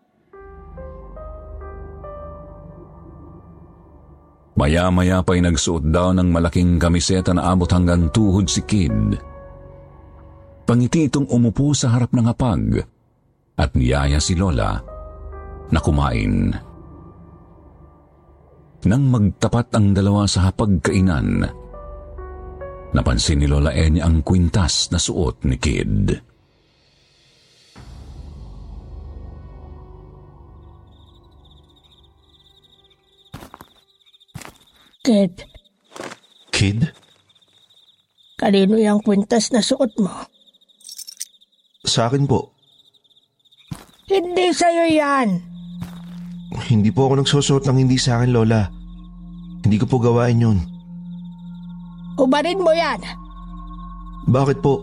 Maya-maya 4.57 5.21
pa'y 5.21 5.45
nagsuot 5.45 5.93
daw 5.93 6.17
ng 6.17 6.33
malaking 6.33 6.81
kamiseta 6.81 7.37
na 7.37 7.53
abot 7.53 7.69
hanggang 7.69 8.09
tuhod 8.09 8.49
si 8.49 8.65
Kid. 8.65 9.13
Pangiti 10.65 11.07
itong 11.07 11.29
umupo 11.29 11.77
sa 11.77 11.93
harap 11.93 12.11
ng 12.17 12.27
hapag 12.27 12.81
at 13.61 13.71
niyaya 13.77 14.17
si 14.17 14.33
Lola 14.33 14.81
na 15.69 15.79
kumain. 15.79 16.51
Nang 18.87 19.05
magtapat 19.13 19.77
ang 19.77 19.93
dalawa 19.93 20.25
sa 20.25 20.49
hapagkainan, 20.49 21.45
napansin 22.97 23.45
ni 23.45 23.47
Lola 23.51 23.77
Enya 23.77 24.09
ang 24.09 24.25
kwintas 24.25 24.89
na 24.89 24.97
suot 24.97 25.45
ni 25.45 25.61
Kid. 25.61 26.36
Kid, 35.07 35.47
Kid? 36.51 36.91
kanino 38.43 38.75
yung 38.75 38.99
kwintas 39.07 39.55
na 39.55 39.63
suot 39.63 39.95
mo? 40.03 40.11
Sa 41.87 42.11
akin 42.11 42.27
po. 42.27 42.51
Hindi 44.11 44.51
sa'yo 44.51 44.91
yan. 44.91 45.47
Hindi 46.67 46.91
po 46.91 47.07
ako 47.07 47.23
nagsusuot 47.23 47.71
ng 47.71 47.87
hindi 47.87 48.03
sa 48.03 48.19
akin, 48.19 48.35
Lola. 48.35 48.67
Hindi 49.63 49.79
ko 49.79 49.87
po 49.87 50.03
gawain 50.03 50.43
yun. 50.43 50.59
Ubarin 52.19 52.59
mo 52.59 52.75
yan. 52.75 52.99
Bakit 54.27 54.59
po? 54.59 54.83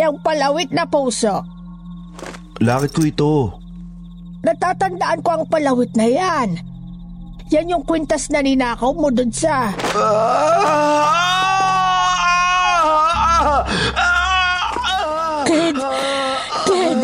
Yung 0.00 0.16
palawit 0.24 0.72
na 0.72 0.88
puso. 0.88 1.44
Lakit 2.56 2.96
ko 2.96 3.02
ito. 3.04 3.32
Natatandaan 4.48 5.20
ko 5.20 5.28
ang 5.28 5.44
palawit 5.52 5.92
na 5.92 6.08
yan. 6.08 6.72
Yan 7.54 7.70
yung 7.70 7.86
kwintas 7.86 8.34
na 8.34 8.42
ninakaw 8.42 8.90
mo 8.90 9.14
dun 9.14 9.30
sa... 9.30 9.70
Kid! 15.46 15.78
Kid! 16.66 16.98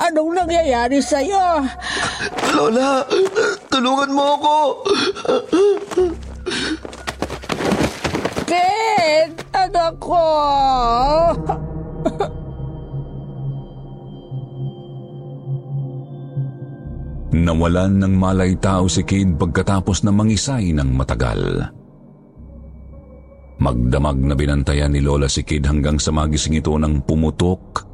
Anong 0.00 0.32
nangyayari 0.32 0.96
sa'yo? 1.04 1.60
Lola, 2.56 3.04
tulungan 3.68 4.16
mo 4.16 4.24
ako. 4.40 4.56
Kid! 8.48 9.30
Anak 9.52 9.92
ko! 10.00 10.24
Nawalan 17.46 18.02
ng 18.02 18.14
malay 18.18 18.58
tao 18.58 18.90
si 18.90 19.06
Kid 19.06 19.38
pagkatapos 19.38 20.02
na 20.02 20.10
mangisay 20.10 20.74
ng 20.74 20.90
matagal. 20.90 21.70
Magdamag 23.62 24.18
na 24.18 24.34
binantayan 24.34 24.90
ni 24.90 24.98
Lola 24.98 25.30
si 25.30 25.46
Kid 25.46 25.62
hanggang 25.62 26.02
sa 26.02 26.10
magising 26.10 26.58
ito 26.58 26.74
nang 26.74 27.06
pumutok 27.06 27.86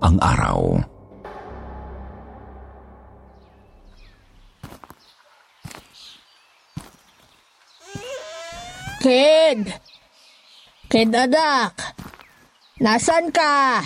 ang 0.00 0.16
araw. 0.24 0.80
Kid! 9.04 9.68
Kid 10.88 11.12
anak! 11.12 11.76
Nasaan 12.80 13.28
ka? 13.28 13.84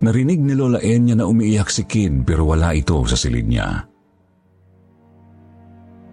Narinig 0.00 0.40
ni 0.40 0.56
Lola 0.56 0.80
Enya 0.80 1.12
na 1.12 1.28
umiiyak 1.28 1.68
si 1.68 1.84
Kid 1.84 2.24
pero 2.24 2.48
wala 2.48 2.72
ito 2.72 3.04
sa 3.04 3.14
silid 3.14 3.44
niya. 3.44 3.84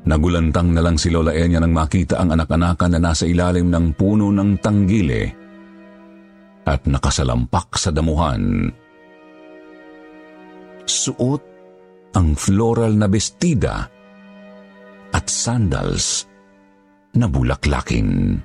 Nagulantang 0.07 0.75
na 0.75 0.83
lang 0.83 0.99
si 0.99 1.07
Lola 1.07 1.31
Enya 1.31 1.63
nang 1.63 1.71
makita 1.71 2.19
ang 2.19 2.35
anak-anakan 2.35 2.95
na 2.95 3.11
nasa 3.11 3.23
ilalim 3.27 3.71
ng 3.71 3.95
puno 3.95 4.31
ng 4.31 4.59
tanggile 4.59 5.23
at 6.67 6.83
nakasalampak 6.83 7.79
sa 7.79 7.91
damuhan. 7.95 8.71
Suot 10.83 11.56
ang 12.17 12.33
floral 12.33 12.97
na 12.97 13.05
bestida 13.05 13.85
at 15.13 15.25
sandals 15.29 16.25
na 17.13 17.29
bulaklakin. 17.29 18.41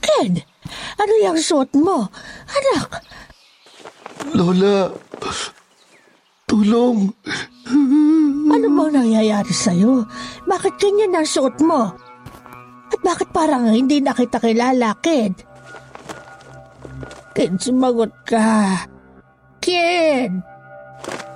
Kid! 0.00 0.34
Ano 0.96 1.12
yung 1.20 1.36
suot 1.36 1.76
mo? 1.76 2.08
Anak! 2.48 3.04
Lola, 4.32 4.88
tulong. 6.48 7.12
Ano 8.48 8.66
bang 8.72 8.92
nangyayari 8.96 9.52
sa'yo? 9.52 10.08
Bakit 10.48 10.74
ganyan 10.80 11.20
ang 11.20 11.28
suot 11.28 11.60
mo? 11.60 11.92
At 12.88 13.00
bakit 13.04 13.28
parang 13.28 13.68
hindi 13.68 14.00
na 14.00 14.16
kita 14.16 14.40
kilala, 14.40 14.96
Kid? 15.04 15.47
Kid, 17.38 17.54
sumagot 17.62 18.10
ka. 18.26 18.82
Kid! 19.62 20.42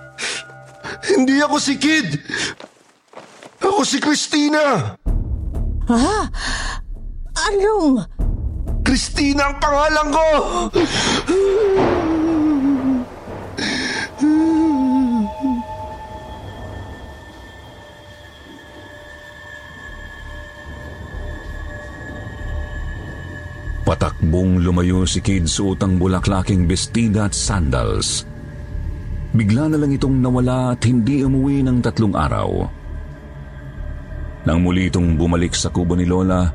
Hindi 1.14 1.38
ako 1.38 1.62
si 1.62 1.78
Kid. 1.78 2.18
Ako 3.62 3.86
si 3.86 4.02
Christina. 4.02 4.98
Ha? 5.86 6.18
Anong? 7.46 8.02
Christina 8.82 9.54
ang 9.54 9.62
pangalan 9.62 10.06
ko. 10.10 10.26
Patakbong 23.92 24.64
lumayo 24.64 25.04
si 25.04 25.20
Kid 25.20 25.44
suot 25.44 25.84
ang 25.84 26.00
bulaklaking 26.00 26.64
bestida 26.64 27.28
at 27.28 27.36
sandals. 27.36 28.24
Bigla 29.36 29.68
na 29.68 29.76
lang 29.76 29.92
itong 29.92 30.16
nawala 30.16 30.72
at 30.72 30.80
hindi 30.88 31.20
umuwi 31.20 31.60
ng 31.60 31.84
tatlong 31.84 32.16
araw. 32.16 32.72
Nang 34.48 34.64
muli 34.64 34.88
itong 34.88 35.20
bumalik 35.20 35.52
sa 35.52 35.68
kubo 35.68 35.92
ni 35.92 36.08
Lola, 36.08 36.48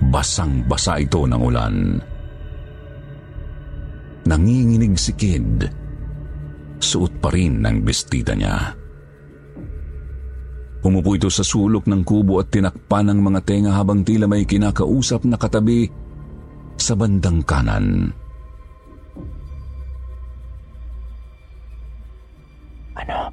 basang-basa 0.00 0.96
ito 0.96 1.28
ng 1.28 1.42
ulan. 1.44 1.76
Nanginginig 4.32 4.96
si 4.96 5.12
Kid. 5.12 5.68
Suot 6.80 7.20
pa 7.20 7.28
rin 7.28 7.60
ng 7.60 7.84
bestida 7.84 8.32
niya. 8.32 8.81
Umupo 10.82 11.14
ito 11.14 11.30
sa 11.30 11.46
sulok 11.46 11.86
ng 11.86 12.02
kubo 12.02 12.42
at 12.42 12.50
tinakpan 12.50 13.06
ng 13.06 13.22
mga 13.22 13.40
tenga 13.46 13.70
habang 13.70 14.02
tila 14.02 14.26
may 14.26 14.42
kinakausap 14.42 15.22
na 15.22 15.38
katabi 15.38 15.86
sa 16.74 16.98
bandang 16.98 17.38
kanan. 17.46 18.10
Ano? 22.98 23.30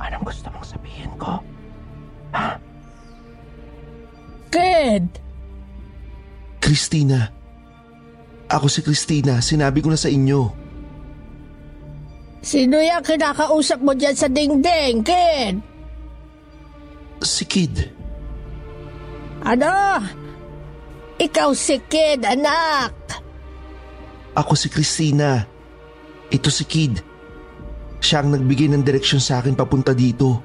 Anong 0.00 0.24
gusto 0.24 0.48
mong 0.48 0.64
sabihin 0.64 1.12
ko? 1.20 1.36
Ha? 2.32 2.56
Kid! 4.48 5.04
Christina. 6.64 7.28
Ako 8.48 8.72
si 8.72 8.80
Christina. 8.80 9.44
Sinabi 9.44 9.84
ko 9.84 9.92
na 9.92 10.00
sa 10.00 10.08
inyo. 10.08 10.48
Sino 12.40 12.80
yung 12.80 13.04
kinakausap 13.04 13.84
mo 13.84 13.92
dyan 13.92 14.16
sa 14.16 14.32
dingding, 14.32 15.04
Kid? 15.04 15.73
Si 17.26 17.44
Kid. 17.48 17.74
Ano? 19.44 20.00
Ikaw 21.18 21.50
si 21.56 21.76
Kid, 21.84 22.24
anak. 22.24 22.92
Ako 24.36 24.52
si 24.56 24.68
Christina. 24.68 25.44
Ito 26.28 26.48
si 26.52 26.64
Kid. 26.68 27.00
Siya 28.00 28.20
ang 28.20 28.36
nagbigay 28.36 28.68
ng 28.72 28.84
direksyon 28.84 29.22
sa 29.22 29.40
akin 29.40 29.56
papunta 29.56 29.96
dito. 29.96 30.42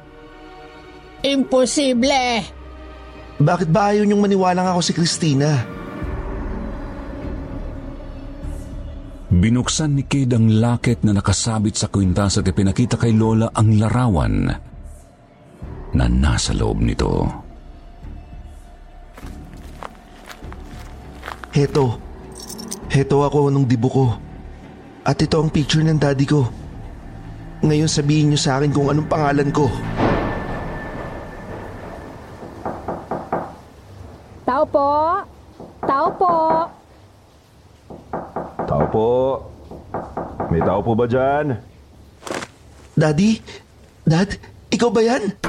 Imposible. 1.26 2.46
Bakit 3.40 3.70
ba 3.72 3.92
ayaw 3.96 4.08
niyong 4.08 4.24
maniwalang 4.24 4.68
ako 4.72 4.82
si 4.84 4.92
Christina? 4.96 5.64
Binuksan 9.30 9.96
ni 9.96 10.04
Kid 10.08 10.36
ang 10.36 10.48
laket 10.50 11.04
na 11.08 11.16
nakasabit 11.16 11.76
sa 11.76 11.88
kwintas 11.88 12.40
at 12.40 12.48
ipinakita 12.48 13.00
kay 13.00 13.16
Lola 13.16 13.52
ang 13.56 13.78
larawan 13.80 14.69
na 15.94 16.06
nasa 16.06 16.54
loob 16.54 16.82
nito. 16.82 17.26
Heto. 21.50 21.98
Heto 22.90 23.26
ako 23.26 23.50
nung 23.50 23.66
dibo 23.66 23.90
ko. 23.90 24.06
At 25.06 25.18
ito 25.22 25.42
ang 25.42 25.50
picture 25.50 25.82
ng 25.82 25.98
daddy 25.98 26.26
ko. 26.30 26.46
Ngayon 27.66 27.90
sabihin 27.90 28.32
niyo 28.32 28.40
sa 28.40 28.62
akin 28.62 28.72
kung 28.72 28.88
anong 28.88 29.10
pangalan 29.10 29.50
ko. 29.50 29.66
Tao 34.46 34.64
po! 34.66 34.90
Tao 35.86 36.08
po! 36.14 36.36
Tao 38.70 38.86
po. 38.90 39.10
May 40.50 40.62
tao 40.62 40.82
po 40.82 40.94
ba 40.94 41.06
dyan? 41.06 41.58
Daddy? 42.98 43.42
Dad? 44.06 44.38
Ikaw 44.70 44.90
ba 44.90 45.02
yan? 45.02 45.49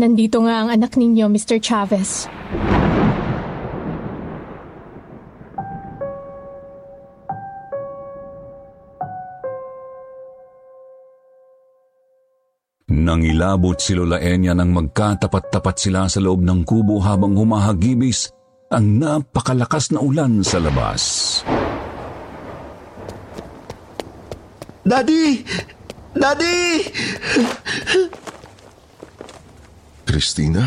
Nandito 0.00 0.40
nga 0.40 0.64
ang 0.64 0.72
anak 0.72 0.96
ninyo, 0.96 1.28
Mr. 1.28 1.60
Chavez. 1.60 2.24
Nangilabot 12.88 13.76
si 13.76 13.92
Lola 13.92 14.16
Enya 14.24 14.56
nang 14.56 14.72
magkatapat-tapat 14.72 15.76
sila 15.76 16.08
sa 16.08 16.16
loob 16.24 16.40
ng 16.48 16.64
kubo 16.64 16.96
habang 17.04 17.36
humahagibis 17.36 18.32
ang 18.72 18.96
napakalakas 18.96 19.92
na 19.92 20.00
ulan 20.00 20.40
sa 20.40 20.64
labas. 20.64 21.02
Daddy! 24.80 25.44
Daddy! 26.16 26.88
Christina? 30.10 30.66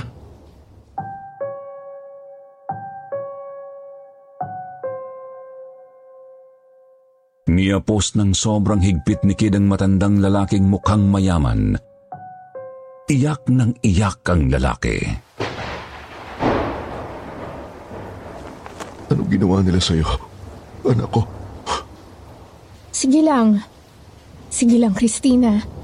Niyapos 7.51 8.15
ng 8.15 8.31
sobrang 8.31 8.79
higpit 8.79 9.19
ni 9.27 9.35
Kid 9.35 9.59
ang 9.59 9.67
matandang 9.67 10.23
lalaking 10.23 10.71
mukhang 10.71 11.11
mayaman. 11.11 11.75
Iyak 13.11 13.43
ng 13.51 13.75
iyak 13.83 14.23
ang 14.31 14.47
lalaki. 14.47 15.11
Anong 19.11 19.27
ginawa 19.27 19.59
nila 19.59 19.83
sa'yo? 19.83 20.07
Anak 20.87 21.11
ko, 21.11 21.27
Sige 22.95 23.19
lang. 23.19 23.59
Sige 24.47 24.79
lang, 24.79 24.95
Christina. 24.95 25.82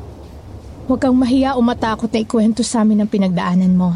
Huwag 0.90 1.06
kang 1.06 1.22
mahiya 1.22 1.54
o 1.54 1.62
matakot 1.62 2.10
na 2.10 2.26
ikwento 2.26 2.66
sa 2.66 2.82
amin 2.82 3.06
ang 3.06 3.12
pinagdaanan 3.14 3.78
mo. 3.78 3.94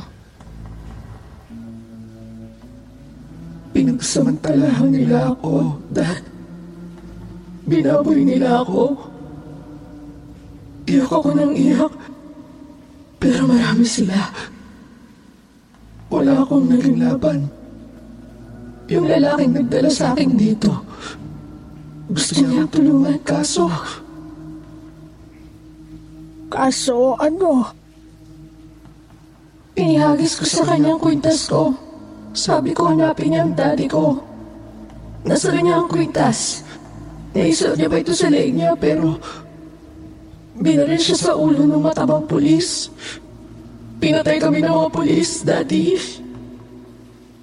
Pinagsamantalahan 3.73 4.93
nila 4.93 5.33
ako, 5.33 5.81
Dad. 5.89 6.21
Binaboy 7.65 8.21
nila 8.21 8.61
ako. 8.61 8.93
Iyak 10.85 11.09
ako 11.09 11.29
ng 11.33 11.53
iyak. 11.57 11.93
Pero 13.17 13.41
marami 13.49 13.85
sila. 13.89 14.29
Wala 16.13 16.45
akong 16.45 16.69
naging 16.69 17.01
laban. 17.01 17.49
Yung 18.93 19.09
lalaking 19.09 19.57
nagdala 19.57 19.89
sa 19.89 20.13
akin 20.13 20.37
dito. 20.37 20.69
Gusto 22.05 22.37
niya 22.37 22.69
tulungan 22.69 23.17
kaso... 23.25 23.65
Kaso 26.53 27.17
ano? 27.17 27.65
Inihagis 29.73 30.37
ko 30.37 30.45
sa 30.45 30.69
kanyang 30.69 31.01
kwintas 31.01 31.49
ko. 31.49 31.73
Sabi 32.37 32.77
ko 32.77 32.93
hanapin 32.93 33.33
niya 33.33 33.41
ang 33.41 33.57
daddy 33.57 33.89
ko. 33.89 34.21
Nasa 35.25 35.49
kanya 35.49 35.81
ang 35.81 35.89
kwintas. 35.89 36.61
Naisip 37.33 37.73
niya 37.73 37.89
ba 37.89 37.97
ito 37.97 38.13
sa 38.13 38.29
leeg 38.29 38.53
niya 38.53 38.77
pero... 38.77 39.17
Binaril 40.53 41.01
siya 41.01 41.17
sa 41.17 41.31
ulo 41.33 41.65
ng 41.65 41.81
matabang 41.81 42.29
pulis. 42.29 42.93
Pinatay 43.97 44.37
kami 44.37 44.61
ng 44.61 44.69
mga 44.69 44.93
pulis, 44.93 45.41
daddy. 45.41 45.97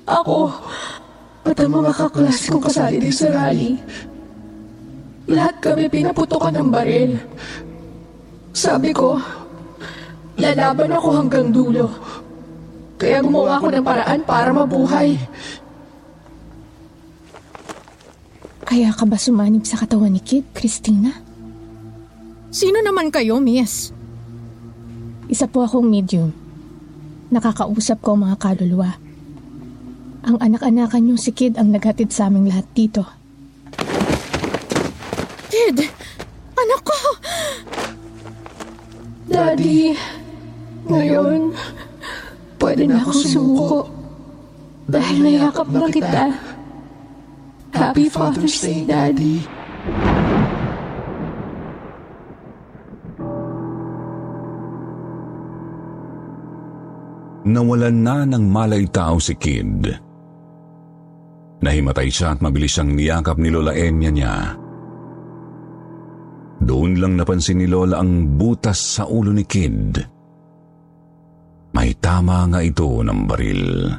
Ako, 0.07 0.55
at 1.43 1.59
ang 1.59 1.73
mga 1.75 1.91
kaklase 1.91 2.55
kong 2.55 2.63
kasali 2.63 3.03
din 3.03 3.11
sa 3.11 3.35
rally. 3.35 3.75
Lahat 5.27 5.59
kami 5.59 5.91
pinaputokan 5.91 6.55
ng 6.55 6.71
baril. 6.71 7.19
Sabi 8.51 8.91
ko, 8.91 9.15
lalaban 10.35 10.91
ako 10.91 11.09
hanggang 11.15 11.55
dulo. 11.55 11.87
Kaya 13.01 13.23
gumawa 13.25 13.57
ako 13.57 13.67
ng 13.73 13.87
paraan 13.87 14.21
para 14.27 14.51
mabuhay. 14.53 15.17
Kaya 18.67 18.95
ka 18.95 19.03
ba 19.09 19.19
sumanib 19.19 19.67
sa 19.67 19.81
katawan 19.81 20.15
ni 20.15 20.23
Kid, 20.23 20.51
Christina? 20.55 21.11
Sino 22.51 22.83
naman 22.83 23.11
kayo, 23.15 23.39
miss? 23.39 23.91
Isa 25.31 25.47
po 25.47 25.63
akong 25.63 25.87
medium. 25.87 26.35
Nakakausap 27.31 28.03
ko 28.03 28.19
ang 28.19 28.27
mga 28.27 28.37
kaluluwa. 28.43 28.91
Ang 30.27 30.37
anak-anakan 30.43 31.15
yung 31.15 31.21
si 31.23 31.31
Kid 31.31 31.55
ang 31.55 31.71
naghatid 31.71 32.11
sa 32.11 32.27
aming 32.27 32.51
lahat 32.51 32.67
dito. 32.75 33.07
Kid! 35.51 35.87
Anak 36.59 36.81
ko! 36.83 36.99
Daddy, 39.31 39.95
ngayon, 40.91 41.55
pwede 42.59 42.83
na 42.91 42.99
ako 42.99 43.11
sumuko. 43.15 43.81
Dahil 44.91 45.23
nayakap 45.23 45.71
na 45.71 45.87
kita. 45.87 46.35
Happy 47.71 48.11
Father's 48.11 48.59
Day, 48.59 48.83
Daddy. 48.83 49.47
Nawalan 57.47 57.97
na 58.03 58.27
ng 58.27 58.45
malay 58.51 58.83
tao 58.91 59.23
si 59.23 59.39
Kid. 59.39 59.95
Nahimatay 61.63 62.11
siya 62.11 62.35
at 62.35 62.43
mabilis 62.43 62.75
siyang 62.75 62.99
niyakap 62.99 63.39
ni 63.39 63.47
Lola 63.55 63.79
Enya 63.79 64.11
niya. 64.11 64.35
Doon 66.71 67.03
lang 67.03 67.19
napansin 67.19 67.59
ni 67.59 67.67
Lola 67.67 67.99
ang 67.99 68.39
butas 68.39 68.79
sa 68.79 69.03
ulo 69.03 69.35
ni 69.35 69.43
Kid. 69.43 69.99
May 71.75 71.99
tama 71.99 72.47
nga 72.47 72.63
ito 72.63 73.03
ng 73.03 73.27
baril. 73.27 73.91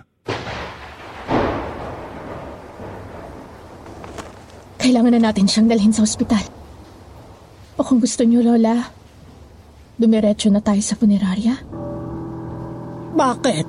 Kailangan 4.80 5.20
na 5.20 5.20
natin 5.20 5.52
siyang 5.52 5.68
dalhin 5.68 5.92
sa 5.92 6.08
ospital. 6.08 6.48
O 7.76 7.84
kung 7.84 8.00
gusto 8.00 8.24
niyo, 8.24 8.40
Lola, 8.40 8.88
dumiretso 10.00 10.48
na 10.48 10.64
tayo 10.64 10.80
sa 10.80 10.96
punerarya. 10.96 11.60
Bakit? 13.12 13.68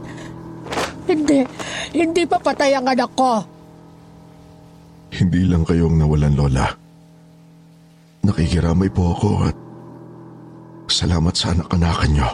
Hindi. 1.11 1.43
Hindi 1.91 2.23
pa 2.31 2.39
patay 2.39 2.79
ang 2.79 2.87
anak 2.87 3.11
ko. 3.19 3.43
hindi 5.11 5.43
lang 5.51 5.67
kayong 5.67 5.99
nawalan, 5.99 6.39
Lola. 6.39 6.82
Nakikiramay 8.23 8.87
po 8.95 9.19
ako 9.19 9.31
at 9.51 9.57
salamat 10.87 11.35
sa 11.35 11.51
anak-anakan 11.51 12.11
niyo. 12.15 12.31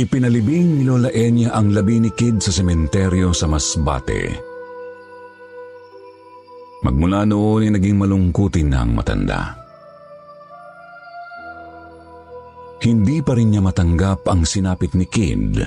Ipinalibing 0.00 0.80
ni 0.80 0.82
Lola 0.88 1.12
Enya 1.12 1.52
ang 1.52 1.76
labi 1.76 2.00
ni 2.00 2.08
Kid 2.14 2.40
sa 2.40 2.48
sementeryo 2.48 3.36
sa 3.36 3.44
Masbate. 3.50 4.49
Magmula 6.80 7.28
noon 7.28 7.68
ay 7.68 7.70
naging 7.76 8.00
malungkutin 8.00 8.72
na 8.72 8.80
ang 8.80 8.96
matanda. 8.96 9.52
Hindi 12.80 13.20
pa 13.20 13.36
rin 13.36 13.52
niya 13.52 13.60
matanggap 13.60 14.24
ang 14.24 14.48
sinapit 14.48 14.96
ni 14.96 15.04
Kid. 15.04 15.60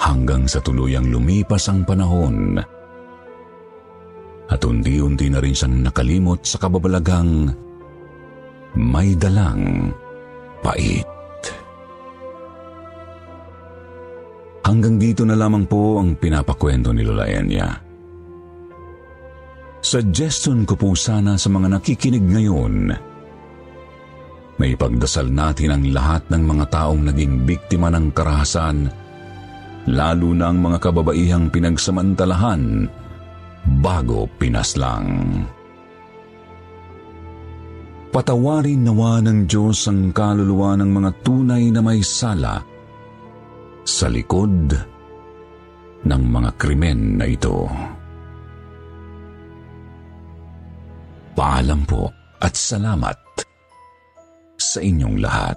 Hanggang 0.00 0.48
sa 0.48 0.64
tuluyang 0.64 1.12
lumipas 1.12 1.68
ang 1.68 1.84
panahon. 1.84 2.56
At 4.48 4.64
unti-unti 4.64 5.28
na 5.28 5.44
rin 5.44 5.52
siyang 5.52 5.84
nakalimot 5.84 6.40
sa 6.48 6.56
kababalagang 6.56 7.52
may 8.72 9.12
dalang 9.12 9.92
pait. 10.64 11.04
Hanggang 14.64 14.96
dito 14.96 15.28
na 15.28 15.36
lamang 15.36 15.68
po 15.68 16.00
ang 16.00 16.16
pinapakwento 16.16 16.96
ni 16.96 17.04
Lola 17.04 17.28
Enya. 17.28 17.89
Suggestion 19.80 20.68
ko 20.68 20.76
po 20.76 20.92
sana 20.92 21.40
sa 21.40 21.48
mga 21.48 21.80
nakikinig 21.80 22.24
ngayon 22.24 23.08
may 24.60 24.76
pagdasal 24.76 25.32
natin 25.32 25.72
ang 25.72 25.84
lahat 25.88 26.20
ng 26.28 26.44
mga 26.44 26.64
taong 26.68 27.08
naging 27.08 27.48
biktima 27.48 27.88
ng 27.88 28.12
karahasan, 28.12 28.92
lalo 29.88 30.36
na 30.36 30.52
ang 30.52 30.60
mga 30.60 30.84
kababaihang 30.84 31.48
pinagsamantalahan 31.48 32.84
bago 33.80 34.28
pinaslang. 34.36 35.08
Patawarin 38.12 38.84
nawa 38.84 39.24
ng 39.24 39.48
Diyos 39.48 39.88
ang 39.88 40.12
kaluluwa 40.12 40.76
ng 40.76 40.90
mga 40.92 41.10
tunay 41.24 41.72
na 41.72 41.80
may 41.80 42.04
sala 42.04 42.60
sa 43.80 44.12
likod 44.12 44.76
ng 46.04 46.22
mga 46.28 46.50
krimen 46.60 47.16
na 47.16 47.24
ito. 47.24 47.64
Paalam 51.40 51.88
po 51.88 52.04
at 52.44 52.52
salamat 52.52 53.16
sa 54.60 54.76
inyong 54.84 55.24
lahat. 55.24 55.56